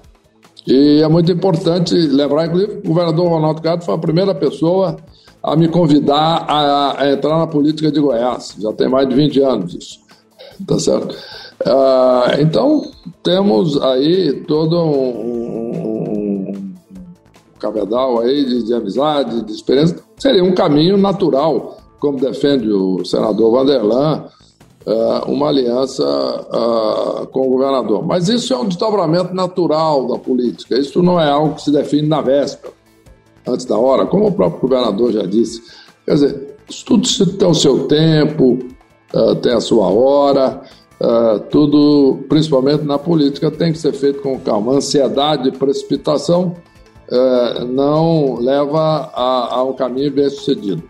e 0.67 1.01
é 1.01 1.07
muito 1.07 1.31
importante 1.31 1.95
lembrar, 1.95 2.45
inclusive, 2.45 2.79
o 2.79 2.87
governador 2.87 3.29
Ronaldo 3.29 3.61
Caiado 3.61 3.83
foi 3.83 3.95
a 3.95 3.97
primeira 3.97 4.35
pessoa 4.35 4.97
a 5.43 5.55
me 5.55 5.67
convidar 5.67 6.45
a, 6.47 7.01
a, 7.01 7.11
entrar 7.11 7.39
na 7.39 7.47
política 7.47 7.91
de 7.91 7.99
Goiás. 7.99 8.55
Já 8.59 8.71
tem 8.73 8.87
mais 8.87 9.09
de 9.09 9.15
20 9.15 9.41
anos 9.41 9.73
isso. 9.73 9.99
Tá 10.67 10.77
certo? 10.77 11.15
Uh, 11.65 12.39
então, 12.39 12.83
temos 13.23 13.81
aí 13.81 14.43
todo 14.47 14.77
um, 14.83 15.70
um 15.70 15.70
cabedal 17.61 18.19
aí 18.19 18.43
de, 18.43 18.63
de, 18.63 18.73
amizade, 18.73 19.43
de 19.43 19.51
experiência. 19.51 19.97
Seria 20.17 20.43
um 20.43 20.53
caminho 20.53 20.97
natural, 20.97 21.77
como 21.99 22.19
defende 22.19 22.69
o 22.71 23.05
senador 23.05 23.51
Vanderlan, 23.51 24.25
uh, 24.85 25.31
uma 25.31 25.49
aliança 25.49 26.03
uh, 26.03 27.27
com 27.27 27.47
o 27.47 27.49
governador. 27.51 28.05
Mas 28.05 28.27
isso 28.27 28.53
é 28.53 28.57
um 28.57 28.67
desdobramento 28.67 29.33
natural 29.33 30.07
da 30.07 30.17
política. 30.17 30.77
Isso 30.77 31.03
não 31.03 31.19
é 31.19 31.29
algo 31.29 31.55
que 31.55 31.61
se 31.61 31.71
define 31.71 32.07
na 32.07 32.21
véspera 32.21 32.73
antes 33.47 33.65
da 33.65 33.77
hora, 33.77 34.05
como 34.05 34.27
o 34.27 34.31
próprio 34.31 34.61
governador 34.61 35.11
já 35.11 35.23
disse. 35.23 35.61
Quer 36.05 36.13
dizer, 36.13 36.55
isso 36.67 36.85
tudo 36.85 37.07
tem 37.37 37.47
o 37.47 37.53
seu 37.53 37.87
tempo, 37.87 38.57
uh, 39.13 39.35
tem 39.35 39.53
a 39.53 39.61
sua 39.61 39.87
hora, 39.87 40.61
tudo, 41.49 42.19
principalmente 42.29 42.83
na 42.83 42.99
política, 42.99 43.49
tem 43.49 43.71
que 43.71 43.79
ser 43.79 43.91
feito 43.91 44.21
com 44.21 44.39
calma. 44.39 44.73
Ansiedade 44.73 45.49
e 45.49 45.51
precipitação 45.51 46.55
uh, 47.11 47.65
não 47.65 48.35
leva 48.39 49.11
a, 49.13 49.55
a 49.55 49.63
um 49.63 49.73
caminho 49.73 50.11
bem 50.11 50.29
sucedido. 50.29 50.83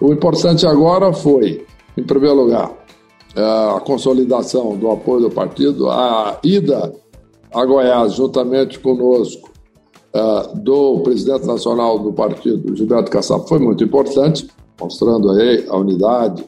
O 0.00 0.12
importante 0.12 0.66
agora 0.66 1.12
foi, 1.12 1.66
em 1.96 2.02
primeiro 2.02 2.36
lugar, 2.36 2.72
a 3.36 3.80
consolidação 3.80 4.76
do 4.76 4.90
apoio 4.90 5.28
do 5.28 5.30
partido, 5.30 5.90
a 5.90 6.38
ida 6.42 6.92
a 7.52 7.64
Goiás 7.64 8.14
juntamente 8.14 8.78
conosco 8.78 9.50
uh, 10.14 10.58
do 10.58 11.00
presidente 11.00 11.46
nacional 11.46 11.98
do 11.98 12.12
partido, 12.12 12.74
Gilberto 12.74 13.10
Kassab, 13.10 13.46
foi 13.46 13.58
muito 13.58 13.84
importante, 13.84 14.48
mostrando 14.80 15.30
aí 15.32 15.66
a 15.68 15.76
unidade 15.76 16.44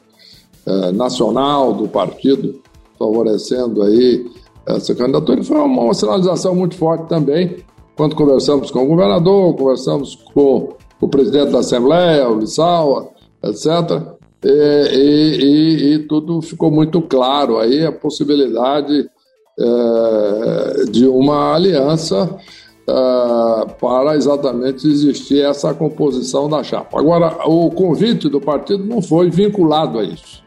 nacional 0.93 1.73
do 1.73 1.89
partido, 1.89 2.61
favorecendo 2.97 3.83
aí 3.83 4.25
essa 4.65 4.95
candidatura. 4.95 5.43
Foi 5.43 5.57
uma 5.57 5.93
sinalização 5.93 6.55
muito 6.55 6.77
forte 6.77 7.09
também, 7.09 7.57
quando 7.95 8.15
conversamos 8.15 8.71
com 8.71 8.83
o 8.83 8.87
governador, 8.87 9.55
conversamos 9.55 10.15
com 10.33 10.75
o 10.99 11.07
presidente 11.07 11.51
da 11.51 11.59
Assembleia, 11.59 12.29
o 12.29 12.39
Lissau, 12.39 13.13
etc., 13.43 14.13
e, 14.45 14.89
e, 14.91 15.93
e, 15.93 15.99
tudo 15.99 16.41
ficou 16.41 16.69
muito 16.69 17.01
claro 17.01 17.59
aí 17.59 17.85
a 17.85 17.93
possibilidade 17.93 19.09
é, 19.57 20.85
de 20.91 21.07
uma 21.07 21.53
aliança 21.53 22.37
uh, 22.87 23.69
para 23.79 24.15
exatamente 24.15 24.87
existir 24.87 25.41
essa 25.41 25.73
composição 25.73 26.49
da 26.49 26.63
chapa. 26.63 26.99
Agora, 26.99 27.47
o 27.47 27.69
convite 27.71 28.29
do 28.29 28.41
partido 28.41 28.83
não 28.83 29.01
foi 29.01 29.29
vinculado 29.29 29.99
a 29.99 30.03
isso. 30.03 30.43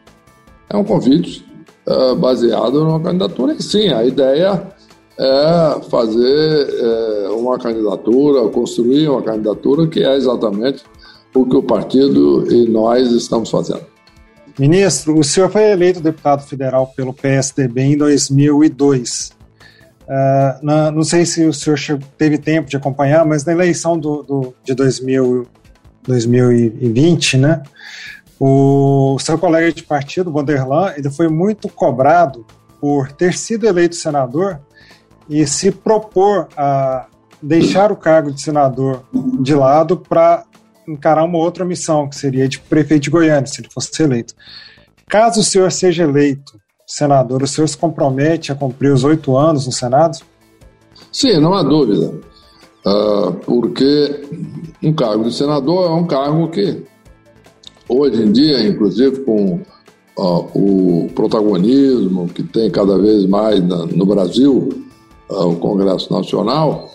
É 0.69 0.77
um 0.77 0.83
convite 0.83 1.45
uh, 1.87 2.15
baseado 2.15 2.83
numa 2.83 2.99
candidatura 2.99 3.53
e 3.53 3.63
sim, 3.63 3.89
a 3.89 4.05
ideia 4.05 4.67
é 5.19 5.81
fazer 5.89 6.69
é, 6.69 7.29
uma 7.29 7.57
candidatura, 7.57 8.49
construir 8.49 9.09
uma 9.09 9.21
candidatura 9.21 9.87
que 9.87 10.03
é 10.03 10.15
exatamente 10.15 10.83
o 11.33 11.45
que 11.45 11.55
o 11.55 11.63
partido 11.63 12.51
e 12.51 12.67
nós 12.69 13.11
estamos 13.11 13.49
fazendo. 13.49 13.85
Ministro, 14.59 15.17
o 15.17 15.23
senhor 15.23 15.49
foi 15.51 15.71
eleito 15.71 15.99
deputado 15.99 16.43
federal 16.43 16.87
pelo 16.95 17.13
PSDB 17.13 17.81
em 17.81 17.97
2002. 17.97 19.37
Uh, 20.07 20.65
na, 20.65 20.91
não 20.91 21.03
sei 21.03 21.25
se 21.25 21.45
o 21.45 21.53
senhor 21.53 21.77
teve 22.17 22.37
tempo 22.37 22.69
de 22.69 22.77
acompanhar, 22.77 23.25
mas 23.25 23.43
na 23.43 23.51
eleição 23.51 23.99
do, 23.99 24.23
do, 24.23 24.53
de 24.63 24.73
2000, 24.73 25.45
2020, 26.03 27.37
né, 27.37 27.61
o 28.39 29.17
seu 29.19 29.37
colega 29.37 29.71
de 29.71 29.83
partido, 29.83 30.31
Vanderlan, 30.31 30.93
ele 30.97 31.09
foi 31.09 31.27
muito 31.27 31.67
cobrado 31.69 32.45
por 32.79 33.11
ter 33.11 33.33
sido 33.33 33.67
eleito 33.67 33.95
senador 33.95 34.59
e 35.29 35.45
se 35.45 35.71
propor 35.71 36.47
a 36.55 37.07
deixar 37.41 37.91
o 37.91 37.95
cargo 37.95 38.31
de 38.31 38.41
senador 38.41 39.03
de 39.39 39.53
lado 39.53 39.97
para 39.97 40.43
encarar 40.87 41.23
uma 41.23 41.37
outra 41.37 41.65
missão, 41.65 42.07
que 42.07 42.15
seria 42.15 42.47
de 42.47 42.59
prefeito 42.59 43.03
de 43.03 43.09
Goiânia, 43.09 43.45
se 43.45 43.61
ele 43.61 43.69
fosse 43.69 44.01
eleito. 44.01 44.33
Caso 45.07 45.41
o 45.41 45.43
senhor 45.43 45.71
seja 45.71 46.03
eleito 46.03 46.59
senador, 46.85 47.43
o 47.43 47.47
senhor 47.47 47.67
se 47.67 47.77
compromete 47.77 48.51
a 48.51 48.55
cumprir 48.55 48.93
os 48.93 49.03
oito 49.03 49.35
anos 49.35 49.65
no 49.65 49.71
Senado? 49.71 50.19
Sim, 51.11 51.39
não 51.39 51.53
há 51.53 51.61
dúvida. 51.61 52.13
Uh, 52.85 53.33
porque 53.45 54.23
um 54.81 54.93
cargo 54.93 55.25
de 55.25 55.35
senador 55.35 55.87
é 55.87 55.93
um 55.93 56.07
cargo 56.07 56.47
que, 56.49 56.83
hoje 57.89 58.23
em 58.23 58.31
dia, 58.31 58.65
inclusive 58.65 59.19
com 59.25 59.59
uh, 60.17 60.49
o 60.55 61.09
protagonismo 61.13 62.29
que 62.29 62.43
tem 62.43 62.71
cada 62.71 62.97
vez 62.97 63.25
mais 63.25 63.61
na, 63.61 63.85
no 63.85 64.05
Brasil, 64.05 64.86
uh, 65.29 65.47
o 65.47 65.55
Congresso 65.57 66.11
Nacional, 66.11 66.89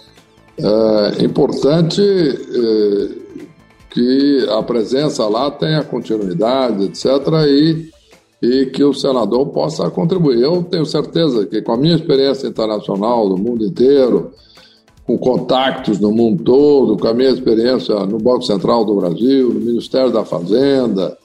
é 0.58 1.24
importante 1.24 2.02
eh, 2.02 3.08
que 3.90 4.46
a 4.50 4.62
presença 4.62 5.26
lá 5.26 5.50
tenha 5.50 5.82
continuidade, 5.82 6.84
etc., 6.84 7.06
e 7.48 7.90
e 8.42 8.66
que 8.66 8.82
o 8.82 8.92
senador 8.92 9.46
possa 9.50 9.88
contribuir. 9.88 10.40
Eu 10.42 10.64
tenho 10.64 10.84
certeza 10.84 11.46
que, 11.46 11.62
com 11.62 11.72
a 11.72 11.76
minha 11.76 11.94
experiência 11.94 12.48
internacional 12.48 13.28
do 13.28 13.38
mundo 13.38 13.64
inteiro, 13.64 14.32
com 15.06 15.16
contactos 15.16 16.00
no 16.00 16.10
mundo 16.10 16.42
todo, 16.42 16.96
com 16.96 17.06
a 17.06 17.14
minha 17.14 17.30
experiência 17.30 17.94
no 18.04 18.18
Banco 18.18 18.42
Central 18.42 18.84
do 18.84 18.96
Brasil, 18.96 19.54
no 19.54 19.60
Ministério 19.60 20.10
da 20.10 20.24
Fazenda, 20.24 21.16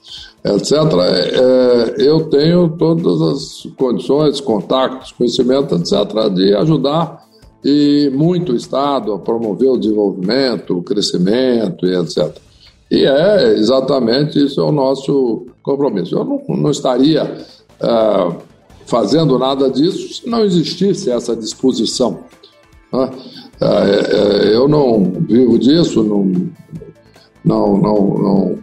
etc., 0.44 0.72
é, 0.72 1.94
eu 1.98 2.28
tenho 2.28 2.68
todas 2.70 3.20
as 3.20 3.72
condições, 3.76 4.40
contactos, 4.40 5.12
conhecimento, 5.12 5.74
etc., 5.74 6.30
de 6.34 6.54
ajudar 6.54 7.26
e 7.64 8.10
muito 8.14 8.52
o 8.52 8.56
Estado 8.56 9.12
a 9.12 9.18
promover 9.18 9.68
o 9.68 9.78
desenvolvimento, 9.78 10.78
o 10.78 10.82
crescimento 10.82 11.86
e 11.86 11.96
etc. 11.96 12.36
E 12.90 13.04
é 13.04 13.54
exatamente 13.58 14.42
isso 14.42 14.60
é 14.60 14.64
o 14.64 14.72
nosso 14.72 15.46
compromisso. 15.62 16.16
Eu 16.16 16.24
não, 16.24 16.42
não 16.48 16.70
estaria 16.70 17.22
é, 17.80 18.36
fazendo 18.86 19.38
nada 19.38 19.70
disso 19.70 20.14
se 20.14 20.28
não 20.28 20.44
existisse 20.44 21.10
essa 21.10 21.36
disposição. 21.36 22.20
Né? 22.92 23.10
É, 23.60 23.66
é, 23.66 24.54
eu 24.54 24.68
não 24.68 25.04
vivo 25.28 25.58
disso, 25.58 26.02
não, 26.02 26.24
não, 27.44 27.76
não, 27.76 28.18
não, 28.18 28.58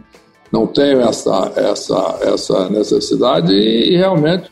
não 0.56 0.66
tenho 0.66 1.02
essa, 1.02 1.52
essa, 1.54 2.18
essa 2.22 2.68
necessidade 2.70 3.52
e, 3.52 3.92
e 3.92 3.96
realmente 3.96 4.50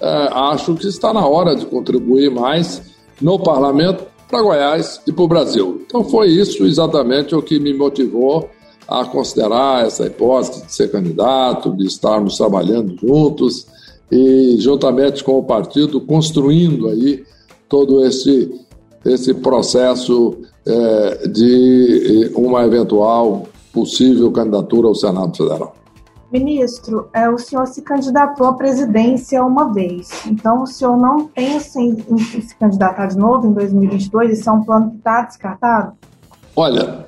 é, 0.00 0.28
acho 0.32 0.74
que 0.74 0.88
está 0.88 1.12
na 1.12 1.24
hora 1.24 1.54
de 1.54 1.64
contribuir 1.64 2.28
mais 2.28 2.82
no 3.22 3.38
parlamento 3.38 4.04
para 4.28 4.42
Goiás 4.42 5.00
e 5.06 5.12
para 5.12 5.24
o 5.24 5.28
Brasil. 5.28 5.82
Então 5.86 6.02
foi 6.02 6.28
isso 6.28 6.64
exatamente 6.64 7.36
o 7.36 7.42
que 7.42 7.60
me 7.60 7.72
motivou 7.72 8.50
a 8.88 9.04
considerar 9.04 9.86
essa 9.86 10.06
hipótese 10.06 10.66
de 10.66 10.74
ser 10.74 10.90
candidato, 10.90 11.70
de 11.70 11.86
estarmos 11.86 12.36
trabalhando 12.36 12.96
juntos 12.98 13.66
e, 14.10 14.56
juntamente 14.58 15.22
com 15.22 15.38
o 15.38 15.44
partido, 15.44 16.00
construindo 16.00 16.88
aí 16.88 17.24
todo 17.68 18.04
esse, 18.04 18.60
esse 19.04 19.32
processo 19.32 20.36
é, 20.66 21.28
de 21.28 22.32
uma 22.34 22.64
eventual 22.64 23.46
possível 23.74 24.30
candidatura 24.30 24.88
ao 24.88 24.94
Senado 24.94 25.36
Federal. 25.36 25.74
Ministro, 26.32 27.08
é, 27.12 27.28
o 27.28 27.38
senhor 27.38 27.66
se 27.66 27.82
candidatou 27.82 28.46
à 28.46 28.54
presidência 28.54 29.44
uma 29.44 29.72
vez, 29.72 30.08
então 30.26 30.62
o 30.62 30.66
senhor 30.66 30.96
não 30.96 31.26
pensa 31.28 31.80
em, 31.80 31.96
em 32.08 32.18
se 32.18 32.56
candidatar 32.56 33.06
de 33.06 33.18
novo 33.18 33.46
em 33.46 33.52
2022? 33.52 34.38
Isso 34.38 34.48
é 34.48 34.52
um 34.52 34.64
plano 34.64 34.90
que 34.90 34.96
está 34.96 35.22
descartado? 35.22 35.92
Olha, 36.56 37.04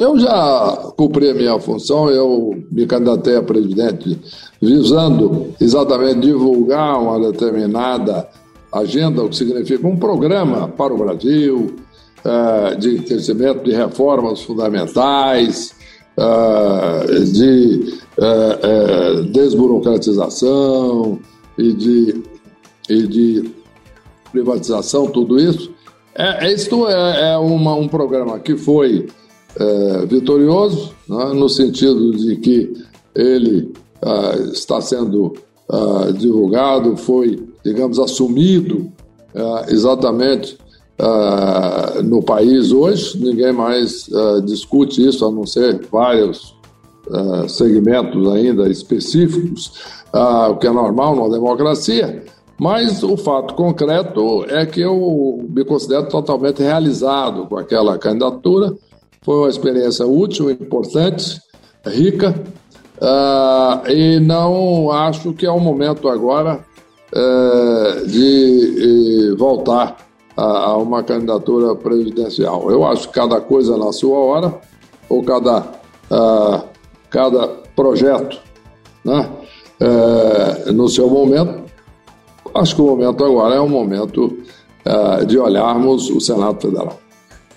Eu 0.00 0.18
já 0.18 0.92
cumpri 0.96 1.28
a 1.28 1.34
minha 1.34 1.60
função, 1.60 2.08
eu 2.08 2.64
me 2.72 2.86
candidatei 2.86 3.36
a 3.36 3.42
presidente 3.42 4.18
visando 4.58 5.52
exatamente 5.60 6.20
divulgar 6.20 6.98
uma 6.98 7.20
determinada 7.30 8.26
agenda, 8.72 9.22
o 9.22 9.28
que 9.28 9.36
significa 9.36 9.86
um 9.86 9.98
programa 9.98 10.68
para 10.68 10.94
o 10.94 10.96
Brasil 10.96 11.76
uh, 12.24 12.78
de 12.78 13.00
crescimento 13.00 13.62
de 13.62 13.72
reformas 13.72 14.40
fundamentais, 14.40 15.74
uh, 16.20 17.24
de 17.24 17.94
uh, 18.18 19.22
desburocratização 19.24 21.18
e 21.56 21.72
de, 21.72 22.22
e 22.88 23.06
de 23.06 23.50
privatização, 24.30 25.06
tudo 25.06 25.38
isso. 25.38 25.72
É, 26.14 26.52
isto 26.52 26.86
é, 26.86 27.32
é 27.32 27.38
uma, 27.38 27.74
um 27.74 27.88
programa 27.88 28.38
que 28.38 28.56
foi 28.56 29.08
vitorioso, 30.06 30.92
né, 31.08 31.32
no 31.34 31.48
sentido 31.48 32.12
de 32.12 32.36
que 32.36 32.72
ele 33.16 33.72
está 34.52 34.80
sendo 34.80 35.34
divulgado, 36.16 36.96
foi, 36.96 37.42
digamos, 37.64 37.98
assumido 37.98 38.92
exatamente 39.66 40.56
ah, 41.00 42.02
no 42.04 42.22
país 42.22 42.72
hoje. 42.72 43.18
Ninguém 43.18 43.52
mais 43.52 44.08
ah, 44.12 44.40
discute 44.44 45.06
isso, 45.06 45.24
a 45.24 45.30
não 45.30 45.46
ser 45.46 45.86
vários 45.90 46.54
ah, 47.10 47.48
segmentos 47.48 48.28
ainda 48.28 48.68
específicos, 48.68 49.72
o 50.12 50.56
que 50.56 50.66
é 50.66 50.70
normal 50.70 51.16
numa 51.16 51.30
democracia. 51.30 52.22
Mas 52.58 53.02
o 53.02 53.16
fato 53.16 53.54
concreto 53.54 54.44
é 54.46 54.66
que 54.66 54.82
eu 54.82 55.42
me 55.48 55.64
considero 55.64 56.08
totalmente 56.08 56.62
realizado 56.62 57.46
com 57.46 57.56
aquela 57.56 57.96
candidatura 57.96 58.74
foi 59.22 59.36
uma 59.36 59.48
experiência 59.48 60.06
útil, 60.06 60.50
importante, 60.50 61.40
rica, 61.86 62.34
uh, 63.00 63.90
e 63.90 64.20
não 64.20 64.90
acho 64.90 65.32
que 65.32 65.46
é 65.46 65.50
o 65.50 65.60
momento 65.60 66.08
agora 66.08 66.60
uh, 67.14 68.06
de 68.06 69.30
uh, 69.32 69.36
voltar 69.36 70.09
a, 70.36 70.76
uma 70.76 71.02
candidatura 71.02 71.74
presidencial. 71.74 72.70
Eu 72.70 72.86
acho 72.86 73.08
que 73.08 73.14
cada 73.14 73.40
coisa 73.40 73.76
na 73.76 73.92
sua 73.92 74.18
hora, 74.18 74.54
ou 75.08 75.22
cada, 75.22 75.66
ah, 76.10 76.64
cada 77.08 77.48
projeto 77.74 78.38
né, 79.04 79.28
eh, 79.80 80.72
no 80.72 80.88
seu 80.88 81.08
momento. 81.08 81.64
Acho 82.54 82.74
que 82.74 82.82
o 82.82 82.86
momento 82.86 83.24
agora 83.24 83.54
é 83.54 83.60
o 83.60 83.68
momento 83.68 84.38
de 85.26 85.38
olharmos 85.38 86.08
o 86.10 86.20
Senado 86.20 86.60
Federal. 86.60 86.98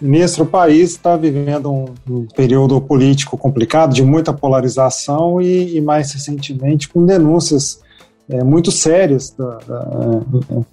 Ministro, 0.04 0.44
o 0.44 0.48
país 0.48 0.92
está 0.92 1.16
vivendo 1.16 1.72
um, 1.72 1.86
um, 2.10 2.28
período 2.36 2.82
político 2.82 3.38
complicado, 3.38 3.94
de 3.94 4.04
muita 4.04 4.34
polarização 4.34 5.42
e, 5.42 5.78
e 5.78 5.82
mais 5.82 6.12
recentemente 6.12 6.90
com 6.90 7.06
denúncias 7.06 7.80
é, 8.30 8.44
muito 8.44 8.72
sérias 8.72 9.32
da, 9.32 9.58
da, 9.58 10.22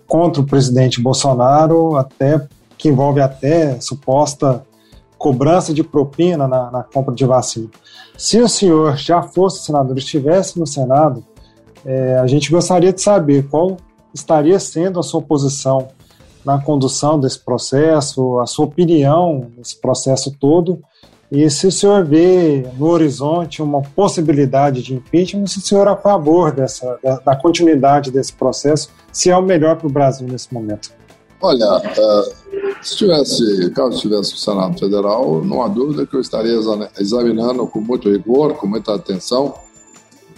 contra 0.07 0.43
o 0.43 0.47
presidente 0.47 1.01
Bolsonaro, 1.01 1.97
até 1.97 2.47
que 2.79 2.89
envolve 2.89 3.21
até 3.21 3.81
suposta 3.81 4.65
cobrança 5.19 5.75
de 5.75 5.85
propina 5.85 6.49
na, 6.49 6.71
na 6.71 6.83
compra 6.83 7.15
de 7.15 7.27
vacina. 7.27 7.69
Se 8.17 8.41
o 8.41 8.49
senhor 8.49 8.97
já 8.97 9.23
fosse 9.23 9.65
senador, 9.65 9.99
estivesse 9.99 10.59
no 10.59 10.67
Senado, 10.67 11.23
é, 11.85 12.17
a 12.17 12.27
gente 12.27 12.51
gostaria 12.51 12.93
de 12.93 13.03
saber 13.03 13.47
qual 13.49 13.77
estaria 14.15 14.59
sendo 14.59 14.99
a 14.99 15.03
sua 15.03 15.21
posição 15.21 15.89
na 16.45 16.59
condução 16.59 17.21
desse 17.21 17.39
processo, 17.39 18.41
a 18.41 18.47
sua 18.47 18.65
opinião 18.65 19.51
nesse 19.57 19.79
processo 19.79 20.35
todo, 20.39 20.83
e 21.31 21.49
se 21.49 21.69
o 21.69 21.73
senhor 21.73 22.05
vê 22.05 22.67
no 22.77 22.89
horizonte 22.89 23.63
uma 23.63 23.81
possibilidade 23.83 24.83
de 24.83 24.95
impeachment, 24.95 25.47
se 25.47 25.59
o 25.59 25.63
senhor 25.63 25.87
é 25.87 25.91
a 25.91 25.97
favor 25.97 26.51
dessa, 26.51 26.99
da, 27.25 27.37
continuidade 27.37 28.11
desse 28.11 28.33
processo, 28.33 28.91
se 29.13 29.31
é 29.31 29.37
o 29.37 29.43
melhor 29.43 29.77
para 29.77 29.87
o 29.87 29.91
Brasil 29.91 30.27
nesse 30.27 30.53
momento. 30.53 30.91
Olha, 31.41 31.77
uh, 31.77 32.83
se 32.83 32.97
tivesse, 32.97 33.71
caso 33.71 34.01
tivesse 34.01 34.35
o 34.35 34.37
Senado 34.37 34.77
Federal, 34.77 35.43
não 35.45 35.63
há 35.63 35.69
dúvida 35.69 36.05
que 36.05 36.17
eu 36.17 36.21
estaria 36.21 36.59
examinando 36.99 37.65
com 37.67 37.81
muito 37.81 38.11
rigor, 38.11 38.55
com 38.55 38.67
muita 38.67 38.97
atenção, 38.97 39.55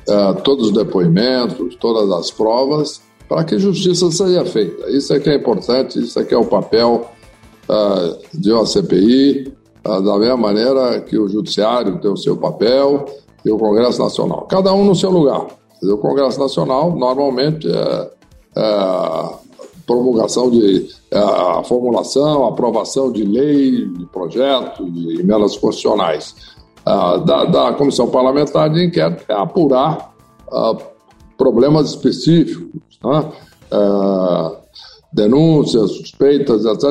uh, 0.09 0.35
todos 0.43 0.69
os 0.69 0.75
depoimentos, 0.75 1.75
todas 1.77 2.11
as 2.13 2.31
provas, 2.31 3.01
para 3.27 3.45
que 3.45 3.59
justiça 3.59 4.11
seja 4.11 4.45
feita. 4.45 4.91
Isso 4.91 5.15
é 5.15 5.19
que 5.19 5.31
é 5.31 5.37
importante, 5.37 5.99
isso 5.99 6.21
é 6.21 6.25
que 6.25 6.35
é 6.35 6.39
o 6.39 6.45
papel 6.45 7.11
uh, 7.67 8.19
de 8.33 8.53
uma 8.53 8.67
CPI, 8.67 9.62
da 9.83 10.19
mesma 10.19 10.37
maneira 10.37 11.01
que 11.01 11.19
o 11.19 11.29
Judiciário 11.29 12.01
tem 12.01 12.11
o 12.11 12.17
seu 12.17 12.37
papel 12.37 13.05
e 13.45 13.51
o 13.51 13.59
Congresso 13.59 14.01
Nacional. 14.01 14.43
Cada 14.43 14.73
um 14.73 14.85
no 14.85 14.95
seu 14.95 15.11
lugar. 15.11 15.47
O 15.83 15.97
Congresso 15.99 16.39
Nacional, 16.39 16.95
normalmente, 16.95 17.69
é, 17.69 18.11
é 18.57 19.43
promulgação 19.87 20.51
de 20.51 20.89
é, 21.11 21.19
a 21.19 21.63
formulação, 21.65 22.47
aprovação 22.47 23.11
de 23.11 23.25
lei, 23.25 23.89
de 23.89 24.07
projetos, 24.07 24.93
de 24.93 25.21
emendas 25.21 25.57
constitucionais. 25.57 26.35
Uh, 26.85 27.19
da, 27.25 27.45
da, 27.45 27.73
Comissão 27.75 28.09
Parlamentar 28.09 28.69
de 28.69 28.85
Inquérito 28.85 29.25
é 29.29 29.35
apurar 29.35 30.13
uh, 30.51 30.77
problemas 31.39 31.91
específicos, 31.91 32.99
né? 33.05 33.33
Denúncias, 35.13 35.91
suspeitas, 35.93 36.65
etc., 36.65 36.85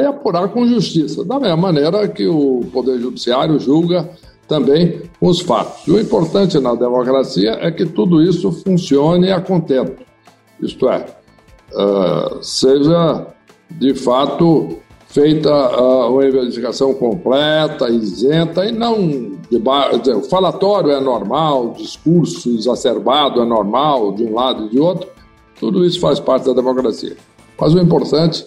e 0.00 0.06
apurar 0.06 0.48
com 0.48 0.66
justiça, 0.66 1.24
da 1.24 1.38
mesma 1.38 1.56
maneira 1.56 2.08
que 2.08 2.26
o 2.26 2.62
Poder 2.72 2.98
Judiciário 2.98 3.58
julga 3.58 4.08
também 4.46 5.02
os 5.20 5.40
fatos. 5.40 5.86
E 5.86 5.90
o 5.90 6.00
importante 6.00 6.58
na 6.58 6.74
democracia 6.74 7.58
é 7.60 7.70
que 7.70 7.84
tudo 7.84 8.22
isso 8.22 8.50
funcione 8.50 9.30
a 9.30 9.40
contento, 9.40 10.02
isto 10.60 10.88
é, 10.88 11.04
uh, 11.74 12.42
seja 12.42 13.26
de 13.70 13.94
fato 13.94 14.78
feita 15.06 15.50
uh, 15.50 16.12
uma 16.12 16.26
investigação 16.26 16.94
completa, 16.94 17.88
isenta 17.90 18.64
e 18.64 18.72
não 18.72 19.36
o 19.50 20.22
falatório 20.28 20.90
é 20.90 21.00
normal, 21.00 21.68
o 21.68 21.72
discurso 21.72 22.50
exacerbado 22.50 23.40
é 23.40 23.44
normal 23.46 24.12
de 24.12 24.24
um 24.24 24.34
lado 24.34 24.66
e 24.66 24.68
de 24.68 24.78
outro, 24.78 25.08
tudo 25.58 25.84
isso 25.86 25.98
faz 26.00 26.20
parte 26.20 26.46
da 26.46 26.52
democracia. 26.52 27.16
Mas 27.60 27.74
o 27.74 27.78
importante 27.78 28.46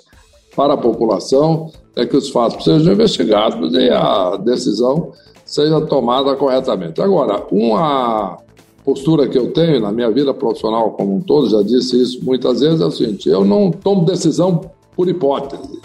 para 0.55 0.73
a 0.73 0.77
população 0.77 1.71
é 1.95 2.05
que 2.05 2.15
os 2.15 2.29
fatos 2.29 2.63
sejam 2.63 2.93
investigados 2.93 3.73
e 3.73 3.89
a 3.89 4.37
decisão 4.37 5.11
seja 5.45 5.81
tomada 5.81 6.35
corretamente. 6.35 7.01
Agora, 7.01 7.45
uma 7.51 8.37
postura 8.83 9.27
que 9.27 9.37
eu 9.37 9.51
tenho 9.51 9.79
na 9.79 9.91
minha 9.91 10.09
vida 10.09 10.33
profissional 10.33 10.91
como 10.91 11.15
um 11.15 11.21
todo, 11.21 11.49
já 11.49 11.61
disse 11.61 12.01
isso 12.01 12.23
muitas 12.23 12.61
vezes, 12.61 12.81
é 12.81 12.85
o 12.85 12.91
seguinte: 12.91 13.29
eu 13.29 13.43
não 13.43 13.71
tomo 13.71 14.05
decisão 14.05 14.61
por 14.95 15.09
hipótese. 15.09 15.81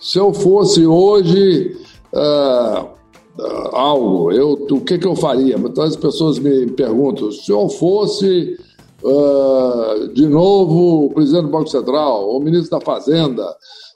Se 0.00 0.18
eu 0.18 0.32
fosse 0.32 0.86
hoje 0.86 1.76
uh, 2.12 2.84
uh, 3.38 3.76
algo, 3.76 4.32
eu, 4.32 4.52
o 4.70 4.80
que, 4.80 4.98
que 4.98 5.06
eu 5.06 5.14
faria? 5.14 5.58
Muitas 5.58 5.90
as 5.90 5.96
pessoas 5.96 6.38
me 6.38 6.66
perguntam: 6.68 7.30
se 7.30 7.50
eu 7.50 7.68
fosse 7.68 8.58
uh, 9.02 10.08
de 10.12 10.26
novo 10.26 11.06
o 11.06 11.10
presidente 11.10 11.44
do 11.44 11.50
Banco 11.50 11.68
Central, 11.68 12.28
o 12.30 12.40
ministro 12.40 12.78
da 12.78 12.84
Fazenda, 12.84 13.44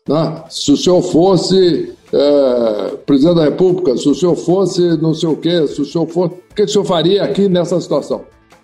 né? 0.08 0.44
se 0.48 0.72
o 0.72 0.76
senhor 0.76 1.02
fosse 1.02 1.94
uh, 2.12 2.96
presidente 2.98 3.36
da 3.36 3.44
República, 3.44 3.96
se 3.96 4.08
o 4.08 4.14
senhor 4.14 4.36
fosse 4.36 4.80
não 5.00 5.14
sei 5.14 5.28
o 5.28 5.36
quê, 5.36 5.66
se 5.66 5.80
o 5.80 5.84
senhor 5.84 6.06
fosse. 6.06 6.34
O 6.34 6.54
que, 6.54 6.62
o 6.62 6.68
senhor 6.68 6.84
faria 6.84 7.24
aqui 7.24 7.48
nessa 7.48 7.80
situação? 7.80 8.22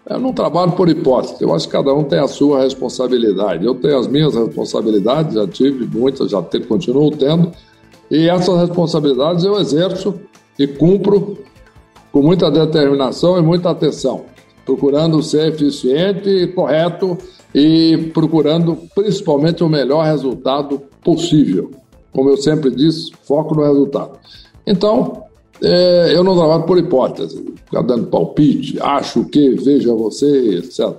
Eu 0.08 0.18
não 0.18 0.32
trabalho 0.32 0.72
por 0.72 0.88
hipótese, 0.88 1.36
eu 1.40 1.54
acho 1.54 1.66
que 1.66 1.72
cada 1.72 1.92
um 1.94 2.02
tem 2.02 2.18
a 2.18 2.26
sua 2.26 2.62
responsabilidade. 2.62 3.64
Eu 3.64 3.74
tenho 3.74 3.98
as 3.98 4.08
minhas 4.08 4.34
responsabilidades, 4.34 5.34
já 5.34 5.46
tive 5.46 5.86
muitas, 5.86 6.30
já 6.30 6.42
te, 6.42 6.58
continuo 6.60 7.10
tendo, 7.10 7.52
e 8.10 8.28
essas 8.28 8.60
responsabilidades 8.60 9.44
eu 9.44 9.58
exerço 9.58 10.14
e 10.58 10.66
cumpro 10.66 11.38
com 12.10 12.22
muita 12.22 12.50
determinação 12.50 13.38
e 13.38 13.42
muita 13.42 13.70
atenção 13.70 14.24
procurando 14.70 15.20
ser 15.20 15.52
eficiente 15.52 16.46
correto 16.54 17.18
e 17.52 18.10
procurando 18.14 18.78
principalmente 18.94 19.64
o 19.64 19.68
melhor 19.68 20.04
resultado 20.04 20.80
possível. 21.02 21.72
Como 22.12 22.30
eu 22.30 22.36
sempre 22.36 22.70
disse, 22.70 23.10
foco 23.24 23.56
no 23.56 23.64
resultado. 23.64 24.12
Então, 24.64 25.24
é, 25.60 26.12
eu 26.14 26.22
não 26.22 26.36
trabalho 26.36 26.62
por 26.62 26.78
hipótese, 26.78 27.44
ficar 27.64 27.82
dando 27.82 28.06
palpite, 28.06 28.78
acho 28.80 29.24
que, 29.24 29.50
veja 29.56 29.92
você, 29.92 30.58
etc. 30.58 30.94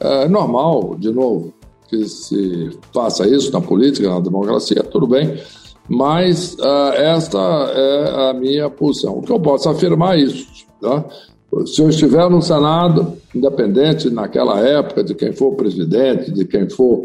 É 0.00 0.26
normal, 0.26 0.96
de 0.98 1.12
novo, 1.12 1.52
que 1.88 2.06
se 2.06 2.70
faça 2.94 3.28
isso 3.28 3.52
na 3.52 3.60
política, 3.60 4.08
na 4.08 4.20
democracia, 4.20 4.82
tudo 4.82 5.06
bem, 5.06 5.38
mas 5.86 6.54
uh, 6.54 6.92
esta 6.94 7.38
é 7.38 8.30
a 8.30 8.32
minha 8.32 8.70
posição. 8.70 9.18
O 9.18 9.22
que 9.22 9.30
eu 9.30 9.38
posso 9.38 9.68
afirmar 9.68 10.16
é 10.16 10.22
isso. 10.22 10.46
Tá? 10.80 11.04
Se 11.66 11.82
eu 11.82 11.88
estiver 11.88 12.28
no 12.30 12.40
Senado, 12.40 13.18
independente 13.34 14.08
naquela 14.08 14.58
época 14.60 15.04
de 15.04 15.14
quem 15.14 15.32
for 15.32 15.54
presidente, 15.54 16.32
de 16.32 16.46
quem 16.46 16.68
for 16.68 17.04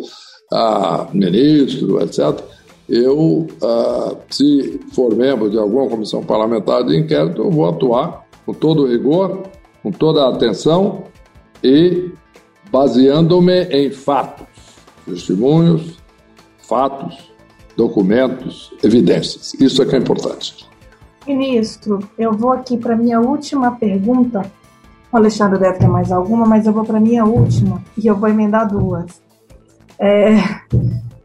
ah, 0.52 1.08
ministro, 1.14 2.02
etc., 2.02 2.40
eu, 2.88 3.46
ah, 3.62 4.16
se 4.30 4.80
for 4.94 5.14
membro 5.14 5.50
de 5.50 5.58
alguma 5.58 5.90
comissão 5.90 6.24
parlamentar 6.24 6.86
de 6.86 6.98
inquérito, 6.98 7.42
eu 7.42 7.52
vou 7.52 7.68
atuar 7.68 8.26
com 8.46 8.54
todo 8.54 8.88
rigor, 8.88 9.44
com 9.84 9.92
toda 9.92 10.24
a 10.24 10.30
atenção 10.30 11.04
e 11.62 12.10
baseando-me 12.72 13.64
em 13.66 13.92
fatos, 13.92 14.48
testemunhos, 15.06 15.98
fatos, 16.60 17.32
documentos, 17.76 18.72
evidências. 18.82 19.54
Isso 19.56 19.82
é 19.82 19.86
que 19.86 19.96
é 19.96 20.00
importante. 20.00 20.66
Ministro, 21.28 22.00
eu 22.18 22.32
vou 22.34 22.52
aqui 22.52 22.78
para 22.78 22.96
minha 22.96 23.20
última 23.20 23.76
pergunta. 23.76 24.50
O 25.12 25.18
Alexandre 25.18 25.60
deve 25.60 25.80
ter 25.80 25.88
mais 25.88 26.12
alguma, 26.12 26.46
mas 26.46 26.66
eu 26.66 26.74
vou 26.74 26.84
para 26.84 27.00
minha 27.00 27.26
última 27.26 27.82
e 27.98 28.08
eu 28.08 28.16
vou 28.16 28.30
emendar 28.30 28.68
duas. 28.68 29.22
É, 30.00 30.36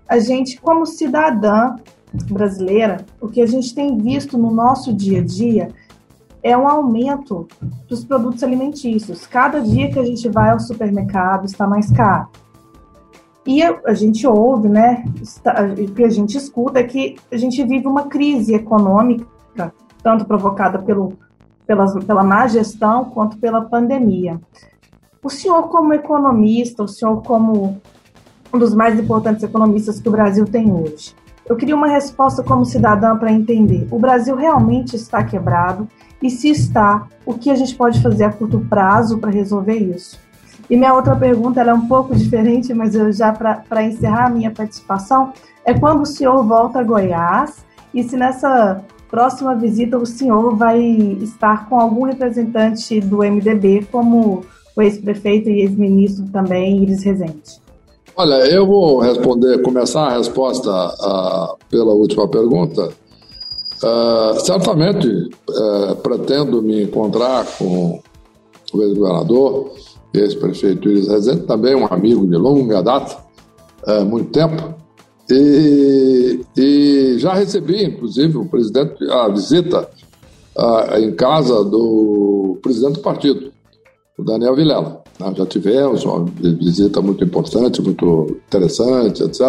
a 0.08 0.18
gente, 0.18 0.60
como 0.60 0.86
cidadã 0.86 1.76
brasileira, 2.30 3.04
o 3.20 3.28
que 3.28 3.40
a 3.40 3.46
gente 3.46 3.74
tem 3.74 3.96
visto 3.98 4.36
no 4.36 4.50
nosso 4.50 4.92
dia 4.92 5.20
a 5.20 5.24
dia 5.24 5.68
é 6.42 6.56
um 6.56 6.68
aumento 6.68 7.46
dos 7.88 8.04
produtos 8.04 8.42
alimentícios. 8.42 9.26
Cada 9.26 9.60
dia 9.60 9.90
que 9.90 9.98
a 9.98 10.04
gente 10.04 10.28
vai 10.28 10.50
ao 10.50 10.60
supermercado 10.60 11.46
está 11.46 11.66
mais 11.66 11.90
caro. 11.92 12.28
E 13.46 13.62
a, 13.62 13.94
gente 13.94 14.26
ouve, 14.26 14.68
né, 14.68 15.04
o 15.80 15.92
que 15.92 16.04
a 16.04 16.08
gente 16.08 16.36
escuta 16.36 16.78
é 16.78 16.84
que 16.84 17.16
a 17.30 17.36
gente 17.36 17.62
vive 17.64 17.88
uma 17.88 18.04
crise 18.04 18.54
econômica, 18.54 19.26
tanto 20.02 20.24
provocada 20.24 20.78
pelo, 20.78 21.14
pela, 21.66 21.86
pela 22.00 22.24
má 22.24 22.46
gestão 22.46 23.06
quanto 23.06 23.38
pela 23.38 23.62
pandemia. 23.62 24.40
O 25.22 25.30
senhor, 25.30 25.68
como 25.68 25.94
economista, 25.94 26.82
o 26.82 26.88
senhor, 26.88 27.22
como 27.22 27.80
um 28.52 28.58
dos 28.58 28.74
mais 28.74 28.98
importantes 28.98 29.42
economistas 29.42 30.00
que 30.00 30.08
o 30.08 30.12
Brasil 30.12 30.44
tem 30.44 30.72
hoje, 30.72 31.14
eu 31.46 31.56
queria 31.56 31.74
uma 31.74 31.88
resposta 31.88 32.42
como 32.42 32.64
cidadã 32.64 33.16
para 33.16 33.32
entender: 33.32 33.86
o 33.90 33.98
Brasil 33.98 34.36
realmente 34.36 34.96
está 34.96 35.22
quebrado? 35.22 35.88
E 36.22 36.30
se 36.30 36.48
está, 36.48 37.08
o 37.26 37.34
que 37.34 37.50
a 37.50 37.54
gente 37.54 37.74
pode 37.74 38.00
fazer 38.00 38.24
a 38.24 38.32
curto 38.32 38.60
prazo 38.60 39.18
para 39.18 39.30
resolver 39.30 39.76
isso? 39.76 40.20
E 40.70 40.76
minha 40.76 40.94
outra 40.94 41.16
pergunta 41.16 41.60
é 41.60 41.74
um 41.74 41.86
pouco 41.88 42.14
diferente, 42.14 42.72
mas 42.72 42.94
eu 42.94 43.12
já 43.12 43.32
para 43.32 43.82
encerrar 43.82 44.26
a 44.26 44.30
minha 44.30 44.50
participação, 44.50 45.32
é 45.64 45.74
quando 45.74 46.02
o 46.02 46.06
senhor 46.06 46.42
volta 46.44 46.78
a 46.78 46.82
Goiás 46.82 47.64
e 47.92 48.02
se 48.02 48.16
nessa 48.16 48.80
próxima 49.12 49.54
visita 49.54 49.98
o 49.98 50.06
senhor 50.06 50.56
vai 50.56 50.80
estar 51.20 51.68
com 51.68 51.78
algum 51.78 52.06
representante 52.06 52.98
do 52.98 53.18
MDB, 53.18 53.86
como 53.92 54.42
o 54.74 54.80
ex-prefeito 54.80 55.50
e 55.50 55.60
ex-ministro 55.60 56.24
também, 56.32 56.82
Iris 56.82 57.04
Rezende. 57.04 57.60
Olha, 58.16 58.36
eu 58.50 58.66
vou 58.66 59.00
responder, 59.00 59.60
começar 59.60 60.08
a 60.08 60.16
resposta 60.16 60.70
uh, 60.70 61.58
pela 61.68 61.92
última 61.92 62.26
pergunta. 62.26 62.88
Uh, 63.82 64.40
certamente 64.40 65.06
uh, 65.06 65.94
pretendo 65.96 66.62
me 66.62 66.84
encontrar 66.84 67.44
com 67.58 68.00
o 68.72 68.82
ex-governador, 68.82 69.72
ex-prefeito 70.14 70.88
Iris 70.88 71.08
Rezende, 71.08 71.42
também 71.42 71.74
um 71.74 71.86
amigo 71.86 72.26
de 72.26 72.36
longa 72.36 72.82
data, 72.82 73.18
uh, 73.86 74.04
muito 74.06 74.30
tempo, 74.30 74.74
e, 75.30 76.40
e, 76.56 77.18
já 77.18 77.34
recebi, 77.34 77.84
inclusive, 77.84 78.36
o 78.36 78.44
presidente, 78.46 78.94
a 79.10 79.28
visita 79.28 79.88
em 80.98 81.12
casa 81.14 81.64
do 81.64 82.58
presidente 82.62 82.94
do 82.94 83.00
partido, 83.00 83.52
o 84.18 84.22
Daniel 84.22 84.54
Vilela. 84.54 85.02
Nós 85.18 85.36
já 85.36 85.46
tivemos 85.46 86.04
uma 86.04 86.24
visita 86.24 87.00
muito 87.00 87.24
importante, 87.24 87.80
muito 87.80 88.36
interessante, 88.46 89.22
etc. 89.22 89.40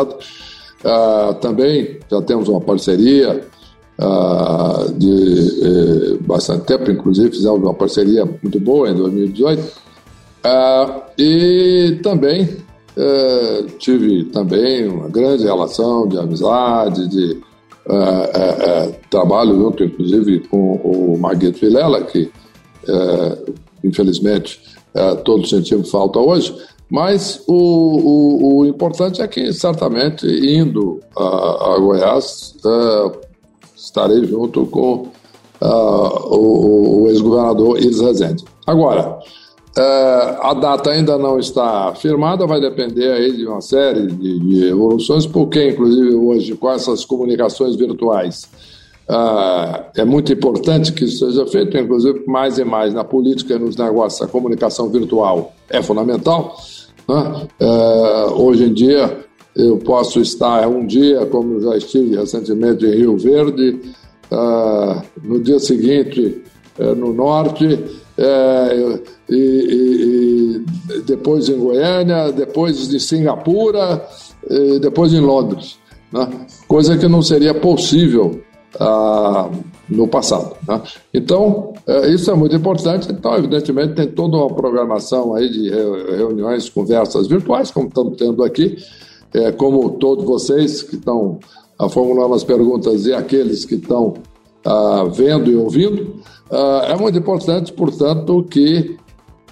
Uh, 0.83 1.33
também 1.35 1.99
já 2.09 2.21
temos 2.21 2.47
uma 2.49 2.59
parceria 2.59 3.45
uh, 3.99 4.93
de 4.93 5.63
eh, 5.63 6.17
bastante 6.21 6.65
tempo, 6.65 6.91
inclusive 6.91 7.31
fizemos 7.31 7.61
uma 7.61 7.73
parceria 7.73 8.25
muito 8.25 8.59
boa 8.59 8.89
em 8.89 8.95
2018. 8.95 9.61
Uh, 9.61 9.71
ah, 10.45 11.03
e 11.17 11.99
também 12.03 12.57
eh, 12.97 13.65
tive 13.79 14.25
também 14.25 14.87
uma 14.87 15.09
grande 15.09 15.43
relação 15.43 16.07
de 16.07 16.17
amizade, 16.17 17.07
de 17.07 17.41
eh, 17.89 18.31
eh, 18.35 18.99
trabalho 19.09 19.55
junto, 19.55 19.83
inclusive, 19.83 20.39
com 20.47 20.75
o 20.75 21.17
Marguerite 21.17 21.59
Vilela, 21.59 22.03
que 22.03 22.31
infelizmente 23.83 24.59
é, 24.93 25.15
todos 25.15 25.49
sentimos 25.49 25.89
falta 25.89 26.19
hoje, 26.19 26.55
mas 26.89 27.43
o, 27.47 27.53
o, 27.53 28.57
o, 28.59 28.65
importante 28.65 29.21
é 29.21 29.27
que, 29.27 29.51
certamente, 29.51 30.27
indo 30.27 30.99
a, 31.17 31.73
a 31.73 31.79
Goiás, 31.79 32.53
é, 32.63 33.11
estarei 33.75 34.23
junto 34.25 34.67
com 34.67 35.07
é, 35.59 35.65
o, 35.65 37.01
o 37.01 37.09
ex-governador 37.09 37.79
Iris 37.79 37.99
Rezende. 37.99 38.43
Agora, 38.67 39.17
é, 39.75 40.37
a 40.41 40.53
data 40.53 40.91
ainda 40.91 41.17
não 41.17 41.39
está 41.39 41.95
firmada, 41.95 42.45
vai 42.45 42.61
depender 42.61 43.11
aí 43.11 43.35
de 43.35 43.47
uma 43.47 43.61
série 43.61 44.05
de, 44.05 44.39
de 44.39 44.67
evoluções, 44.67 45.25
porque, 45.25 45.69
inclusive, 45.69 46.13
hoje, 46.13 46.55
com 46.55 46.69
essas 46.69 47.03
comunicações 47.03 47.75
virtuais, 47.75 48.47
ah, 49.09 49.85
é 49.97 50.05
muito 50.05 50.31
importante 50.31 50.93
que 50.93 51.05
isso 51.05 51.25
seja 51.25 51.45
feito, 51.47 51.75
inclusive 51.75 52.23
mais 52.27 52.59
e 52.59 52.63
mais 52.63 52.93
na 52.93 53.03
política 53.03 53.55
e 53.55 53.59
nos 53.59 53.75
negócios, 53.75 54.21
a 54.21 54.27
comunicação 54.27 54.89
virtual 54.89 55.53
é 55.69 55.81
fundamental. 55.81 56.55
Né? 57.09 57.47
Ah, 57.59 58.27
hoje 58.35 58.65
em 58.65 58.73
dia, 58.73 59.25
eu 59.55 59.77
posso 59.77 60.21
estar 60.21 60.67
um 60.67 60.85
dia, 60.85 61.25
como 61.25 61.59
já 61.59 61.75
estive 61.77 62.15
recentemente 62.15 62.85
em 62.85 62.95
Rio 62.95 63.17
Verde, 63.17 63.79
no 65.23 65.39
dia 65.39 65.59
seguinte 65.59 66.43
no 66.79 67.13
norte, 67.13 67.79
eh, 68.17 68.99
e, 69.29 69.35
e, 69.35 70.65
e, 70.89 71.01
depois 71.01 71.49
em 71.49 71.57
Goiânia, 71.57 72.31
depois 72.31 72.93
em 72.93 72.99
Singapura, 72.99 74.05
depois 74.81 75.13
em 75.13 75.19
Londres. 75.19 75.77
Né? 76.11 76.29
Coisa 76.67 76.97
que 76.97 77.07
não 77.07 77.21
seria 77.21 77.53
possível 77.53 78.41
ah, 78.79 79.49
no 79.89 80.07
passado. 80.07 80.55
Né? 80.67 80.81
Então, 81.13 81.73
é, 81.87 82.09
isso 82.09 82.29
é 82.31 82.35
muito 82.35 82.55
importante. 82.55 83.11
Então, 83.11 83.35
evidentemente, 83.35 83.95
tem 83.95 84.07
toda 84.07 84.37
uma 84.37 84.49
programação 84.53 85.35
aí 85.35 85.49
de 85.49 85.69
reuniões, 85.69 86.69
conversas 86.69 87.27
virtuais, 87.27 87.71
como 87.71 87.87
estamos 87.87 88.17
tendo 88.17 88.43
aqui, 88.43 88.77
é, 89.33 89.51
como 89.51 89.91
todos 89.91 90.23
vocês 90.25 90.83
que 90.83 90.95
estão 90.95 91.39
ah, 91.77 91.89
formulando 91.89 92.33
as 92.33 92.43
perguntas 92.43 93.05
e 93.05 93.13
aqueles 93.13 93.65
que 93.65 93.75
estão 93.75 94.13
ah, 94.65 95.05
vendo 95.11 95.49
e 95.51 95.55
ouvindo. 95.55 96.21
Ah, 96.53 96.85
é 96.89 96.95
muito 96.95 97.17
importante, 97.17 97.73
portanto, 97.73 98.43
que 98.43 98.95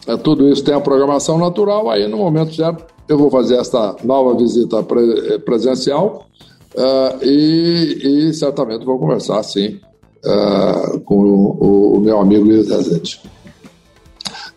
é, 0.07 0.15
tudo 0.17 0.47
isso 0.49 0.63
tenha 0.63 0.79
programação 0.79 1.37
natural. 1.37 1.89
Aí, 1.89 2.07
no 2.07 2.17
momento 2.17 2.53
certo, 2.53 2.85
eu 3.09 3.17
vou 3.17 3.31
fazer 3.31 3.55
esta 3.55 3.95
nova 4.03 4.35
visita 4.35 4.83
pre 4.83 5.39
presencial 5.39 6.25
Uh, 6.73 7.21
e, 7.21 8.29
e, 8.29 8.33
certamente 8.33 8.85
vou 8.85 8.97
conversar, 8.97 9.43
sim, 9.43 9.79
uh, 10.25 10.99
com 11.01 11.15
o, 11.15 11.97
o, 11.97 11.99
meu 11.99 12.19
amigo 12.19 12.45
Luiz. 12.45 13.21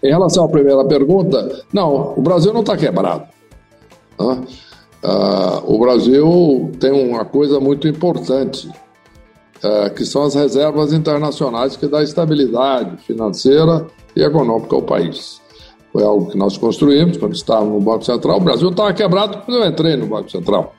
Em 0.00 0.10
relação 0.10 0.44
à 0.44 0.48
primeira 0.48 0.84
pergunta, 0.84 1.64
não, 1.72 2.14
o 2.16 2.22
Brasil 2.22 2.52
não 2.52 2.60
está 2.60 2.76
quebrado. 2.76 3.24
Uh, 4.16 4.44
o 5.66 5.78
Brasil 5.80 6.70
tem 6.78 6.92
uma 6.92 7.24
coisa 7.24 7.58
muito 7.58 7.88
importante, 7.88 8.70
que 9.94 10.04
são 10.04 10.22
as 10.22 10.34
reservas 10.34 10.92
internacionais 10.92 11.76
que 11.76 11.86
dá 11.86 12.02
estabilidade 12.02 12.96
financeira 12.98 13.86
e 14.16 14.22
econômica 14.22 14.74
ao 14.74 14.82
país. 14.82 15.40
Foi 15.92 16.02
algo 16.02 16.26
que 16.26 16.36
nós 16.36 16.56
construímos 16.58 17.16
quando 17.16 17.34
estávamos 17.34 17.74
no 17.74 17.80
Banco 17.80 18.04
Central. 18.04 18.38
O 18.38 18.40
Brasil 18.40 18.68
estava 18.68 18.92
quebrado 18.92 19.38
quando 19.44 19.62
eu 19.62 19.68
entrei 19.68 19.96
no 19.96 20.06
Banco 20.06 20.30
Central. 20.30 20.74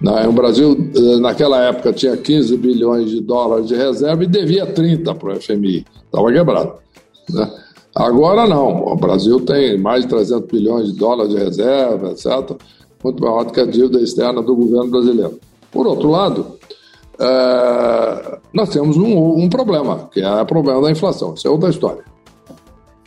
Né? 0.00 0.26
O 0.26 0.32
Brasil, 0.32 0.76
eh, 0.94 1.16
naquela 1.18 1.60
época, 1.62 1.92
tinha 1.92 2.16
15 2.16 2.56
bilhões 2.56 3.10
de 3.10 3.20
dólares 3.20 3.66
de 3.66 3.74
reserva 3.74 4.22
e 4.24 4.26
devia 4.26 4.66
30 4.66 5.14
para 5.14 5.32
o 5.32 5.40
FMI. 5.40 5.84
Estava 6.04 6.32
quebrado. 6.32 6.74
Né? 7.30 7.50
Agora 7.94 8.46
não. 8.46 8.86
O 8.86 8.96
Brasil 8.96 9.40
tem 9.40 9.78
mais 9.78 10.02
de 10.02 10.08
300 10.08 10.48
bilhões 10.48 10.92
de 10.92 10.98
dólares 10.98 11.32
de 11.32 11.38
reserva, 11.38 12.10
etc. 12.10 12.56
Muito 13.02 13.22
maior 13.22 13.44
do 13.44 13.52
que 13.52 13.60
a 13.60 13.66
dívida 13.66 14.00
externa 14.00 14.42
do 14.42 14.54
governo 14.54 14.90
brasileiro. 14.90 15.38
Por 15.70 15.86
outro 15.86 16.08
lado, 16.08 16.58
é, 17.22 18.38
nós 18.52 18.68
temos 18.70 18.96
um, 18.96 19.38
um, 19.38 19.48
problema, 19.48 20.08
que 20.12 20.20
é 20.20 20.42
o 20.42 20.46
problema 20.46 20.82
da 20.82 20.90
inflação. 20.90 21.34
Isso 21.34 21.46
é 21.46 21.50
outra 21.50 21.70
história. 21.70 22.02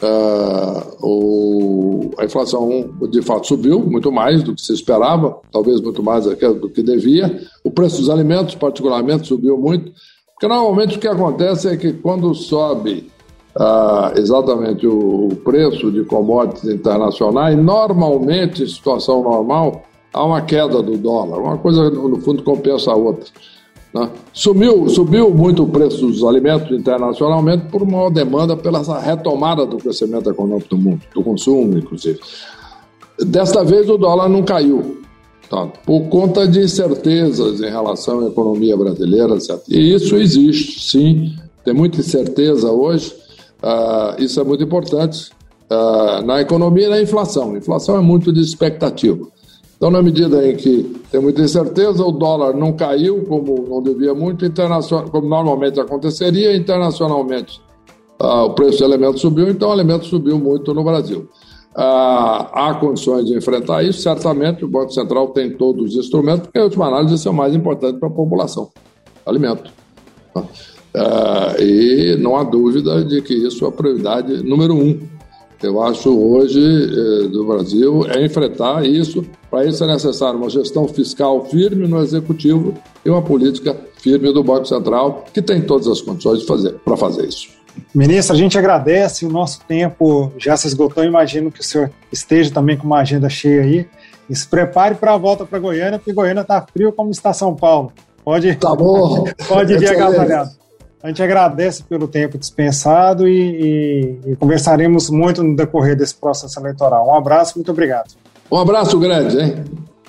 Uh, 0.01 1.05
o, 1.05 2.11
a 2.17 2.25
inflação 2.25 2.89
de 3.09 3.21
fato 3.21 3.47
subiu 3.47 3.79
muito 3.79 4.11
mais 4.11 4.43
do 4.43 4.53
que 4.53 4.61
se 4.61 4.73
esperava, 4.73 5.37
talvez 5.51 5.81
muito 5.81 6.01
mais 6.01 6.25
do 6.25 6.69
que 6.69 6.81
devia. 6.81 7.41
O 7.63 7.71
preço 7.71 7.99
dos 7.99 8.09
alimentos, 8.09 8.55
particularmente, 8.55 9.27
subiu 9.27 9.57
muito, 9.57 9.91
porque 10.33 10.47
normalmente 10.47 10.97
o 10.97 10.99
que 10.99 11.07
acontece 11.07 11.67
é 11.67 11.77
que 11.77 11.93
quando 11.93 12.33
sobe 12.33 13.09
uh, 13.55 14.17
exatamente 14.17 14.85
o, 14.87 15.29
preço 15.43 15.91
de 15.91 16.03
commodities 16.03 16.69
internacionais, 16.69 17.57
normalmente, 17.57 18.63
em 18.63 18.67
situação 18.67 19.23
normal, 19.23 19.83
há 20.13 20.23
uma 20.23 20.41
queda 20.41 20.81
do 20.81 20.97
dólar. 20.97 21.39
Uma 21.39 21.57
coisa, 21.57 21.89
no 21.89 22.19
fundo, 22.21 22.43
compensa 22.43 22.91
a 22.91 22.95
outra. 22.95 23.25
Né? 23.95 24.09
Subiu, 24.33 24.89
subiu 24.89 25.33
muito 25.33 25.63
o 25.63 25.69
preço 25.69 26.05
dos 26.05 26.21
alimentos 26.25 26.69
internacionalmente 26.77 27.67
por 27.67 27.87
maior 27.87 28.09
demanda 28.09 28.57
pela 28.57 28.81
retomada 28.99 29.65
do 29.65 29.77
crescimento 29.77 30.29
econômico 30.29 30.67
do 30.67 30.77
mundo, 30.77 31.01
do 31.15 31.23
consumo, 31.23 31.77
inclusive. 31.77 32.19
Desta 33.17 33.63
vez 33.63 33.89
o 33.89 33.97
dólar 33.97 34.27
não 34.27 34.43
caiu, 34.43 34.97
tá? 35.49 35.67
por 35.85 36.09
conta 36.09 36.45
de 36.45 36.59
incertezas 36.59 37.61
em 37.61 37.69
relação 37.69 38.19
à 38.19 38.27
economia 38.27 38.75
brasileira. 38.75 39.37
E 39.69 39.93
isso 39.93 40.17
existe, 40.17 40.81
sim, 40.81 41.33
tem 41.63 41.73
muita 41.73 42.01
incerteza 42.01 42.69
hoje, 42.69 43.15
uh, 43.63 44.21
isso 44.21 44.41
é 44.41 44.43
muito 44.43 44.61
importante 44.61 45.31
uh, 45.71 46.21
na 46.25 46.41
economia 46.41 46.87
e 46.87 46.89
na 46.89 47.01
inflação. 47.01 47.53
A 47.53 47.57
inflação 47.59 47.95
é 47.95 48.01
muito 48.01 48.33
de 48.33 48.41
expectativa. 48.41 49.25
Então, 49.77 49.91
na 49.91 50.01
medida 50.01 50.47
em 50.47 50.55
que 50.55 50.83
tem 51.11 51.19
muita 51.19 51.41
incerteza, 51.41 52.03
o 52.03 52.11
dólar 52.11 52.55
não 52.55 52.73
caiu 52.73 53.23
como 53.25 53.67
não 53.69 53.81
devia 53.81 54.13
muito, 54.13 54.45
internacional, 54.45 55.09
como 55.09 55.27
normalmente 55.27 55.79
aconteceria, 55.79 56.55
internacionalmente 56.55 57.61
uh, 58.21 58.45
o 58.45 58.53
preço 58.53 58.79
do 58.79 58.85
alimento 58.85 59.19
subiu, 59.19 59.49
então 59.49 59.69
o 59.69 59.71
alimento 59.71 60.05
subiu 60.05 60.39
muito 60.39 60.73
no 60.73 60.83
Brasil. 60.83 61.27
Uh, 61.75 62.47
há 62.53 62.77
condições 62.79 63.25
de 63.25 63.35
enfrentar 63.35 63.83
isso, 63.83 64.01
certamente 64.01 64.63
o 64.63 64.67
Banco 64.67 64.93
Central 64.93 65.27
tem 65.29 65.51
todos 65.57 65.91
os 65.91 65.97
instrumentos, 65.97 66.43
porque, 66.43 66.57
em 66.57 66.63
última 66.63 66.87
análise, 66.87 67.15
isso 67.15 67.27
é 67.27 67.31
o 67.31 67.33
mais 67.33 67.53
importante 67.53 67.99
para 67.99 68.07
a 68.07 68.11
população, 68.11 68.69
alimento. 69.25 69.69
Uh, 70.33 71.61
e 71.61 72.15
não 72.17 72.37
há 72.37 72.43
dúvida 72.43 73.03
de 73.03 73.21
que 73.21 73.33
isso 73.33 73.65
é 73.65 73.67
a 73.67 73.71
prioridade 73.71 74.41
número 74.41 74.73
um 74.73 74.97
eu 75.65 75.81
acho 75.81 76.17
hoje 76.17 76.59
eh, 76.59 77.27
do 77.27 77.45
Brasil 77.45 78.05
é 78.07 78.23
enfrentar 78.23 78.85
isso. 78.85 79.25
Para 79.49 79.65
isso 79.65 79.83
é 79.83 79.87
necessário 79.87 80.37
uma 80.37 80.49
gestão 80.49 80.87
fiscal 80.87 81.45
firme 81.45 81.87
no 81.87 82.01
executivo 82.01 82.73
e 83.03 83.09
uma 83.09 83.21
política 83.21 83.75
firme 84.01 84.31
do 84.31 84.43
Banco 84.43 84.65
Central 84.65 85.25
que 85.33 85.41
tem 85.41 85.61
todas 85.61 85.87
as 85.87 86.01
condições 86.01 86.41
de 86.41 86.45
fazer 86.45 86.73
para 86.83 86.95
fazer 86.95 87.27
isso. 87.27 87.49
Ministro, 87.93 88.35
a 88.35 88.37
gente 88.37 88.57
agradece. 88.57 89.25
O 89.25 89.29
nosso 89.29 89.59
tempo 89.67 90.31
já 90.37 90.55
se 90.55 90.67
esgotou. 90.67 91.03
Imagino 91.03 91.51
que 91.51 91.61
o 91.61 91.63
senhor 91.63 91.91
esteja 92.11 92.51
também 92.51 92.77
com 92.77 92.85
uma 92.85 92.99
agenda 92.99 93.29
cheia 93.29 93.61
aí. 93.61 93.87
E 94.29 94.35
se 94.35 94.47
prepare 94.47 94.95
para 94.95 95.13
a 95.13 95.17
volta 95.17 95.45
para 95.45 95.59
Goiânia, 95.59 95.99
porque 95.99 96.13
Goiânia 96.13 96.41
está 96.41 96.65
frio 96.73 96.91
como 96.91 97.11
está 97.11 97.33
São 97.33 97.55
Paulo. 97.55 97.91
Pode, 98.23 98.55
tá 98.55 98.75
bom. 98.75 99.25
pode 99.47 99.77
vir 99.77 99.89
agasalhado. 99.89 100.51
A 101.05 101.09
gente 101.09 101.21
agradece 101.21 101.83
pelo 101.83 102.07
tempo 102.07 102.35
dispensado 102.35 103.27
e, 103.27 103.37
e, 104.25 104.31
e, 104.31 104.35
conversaremos 104.37 105.07
muito 105.07 105.43
no 105.43 105.55
decorrer 105.55 105.95
desse 105.95 106.15
processo 106.15 106.59
eleitoral. 106.59 107.07
Um 107.09 107.13
abraço, 107.13 107.59
muito 107.59 107.71
obrigado. 107.71 108.15
Um 108.51 108.57
abraço 108.57 108.97
grande, 108.97 109.39
hein? 109.39 109.63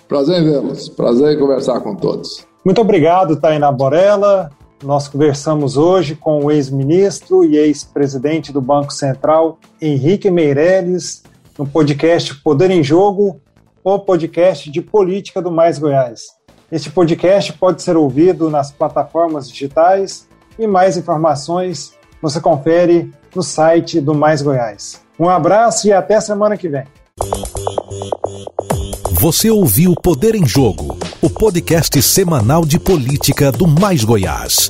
Prazer 0.09 0.41
em 0.41 0.45
vê-los. 0.51 0.89
Prazer 0.89 1.37
em 1.37 1.39
conversar 1.39 1.81
com 1.81 1.95
todos. 1.95 2.47
Muito 2.65 2.81
obrigado, 2.81 3.37
Tainá 3.37 3.71
Borella. 3.71 4.51
Nós 4.83 5.07
conversamos 5.07 5.77
hoje 5.77 6.15
com 6.15 6.43
o 6.43 6.51
ex-ministro 6.51 7.45
e 7.45 7.59
ex-presidente 7.59 8.51
do 8.51 8.63
Banco 8.63 8.91
Central, 8.91 9.59
Henrique 9.79 10.31
Meirelles, 10.31 11.23
no 11.59 11.67
podcast 11.67 12.35
Poder 12.37 12.71
em 12.71 12.83
Jogo, 12.83 13.39
o 13.85 13.99
podcast 13.99 14.71
de 14.71 14.81
política 14.81 15.43
do 15.43 15.51
Mais 15.51 15.79
Goiás. 15.79 16.23
Este 16.73 16.89
podcast 16.89 17.53
pode 17.53 17.83
ser 17.83 17.99
ouvido 17.99 18.49
nas 18.49 18.73
plataformas 18.73 19.47
digitais 19.47 20.26
e 20.59 20.67
mais 20.67 20.97
informações 20.97 21.93
você 22.21 22.41
confere 22.41 23.13
no 23.35 23.43
site 23.43 24.01
do 24.01 24.15
Mais 24.15 24.43
Goiás. 24.43 25.01
Um 25.19 25.29
abraço 25.29 25.87
e 25.87 25.93
até 25.93 26.21
semana 26.21 26.57
que 26.57 26.69
vem. 26.69 26.85
Você 29.13 29.51
ouviu 29.51 29.95
Poder 29.95 30.35
em 30.35 30.47
Jogo, 30.47 30.99
o 31.23 31.31
podcast 31.31 32.01
semanal 32.03 32.65
de 32.65 32.79
política 32.79 33.51
do 33.51 33.67
Mais 33.67 34.05
Goiás. 34.05 34.69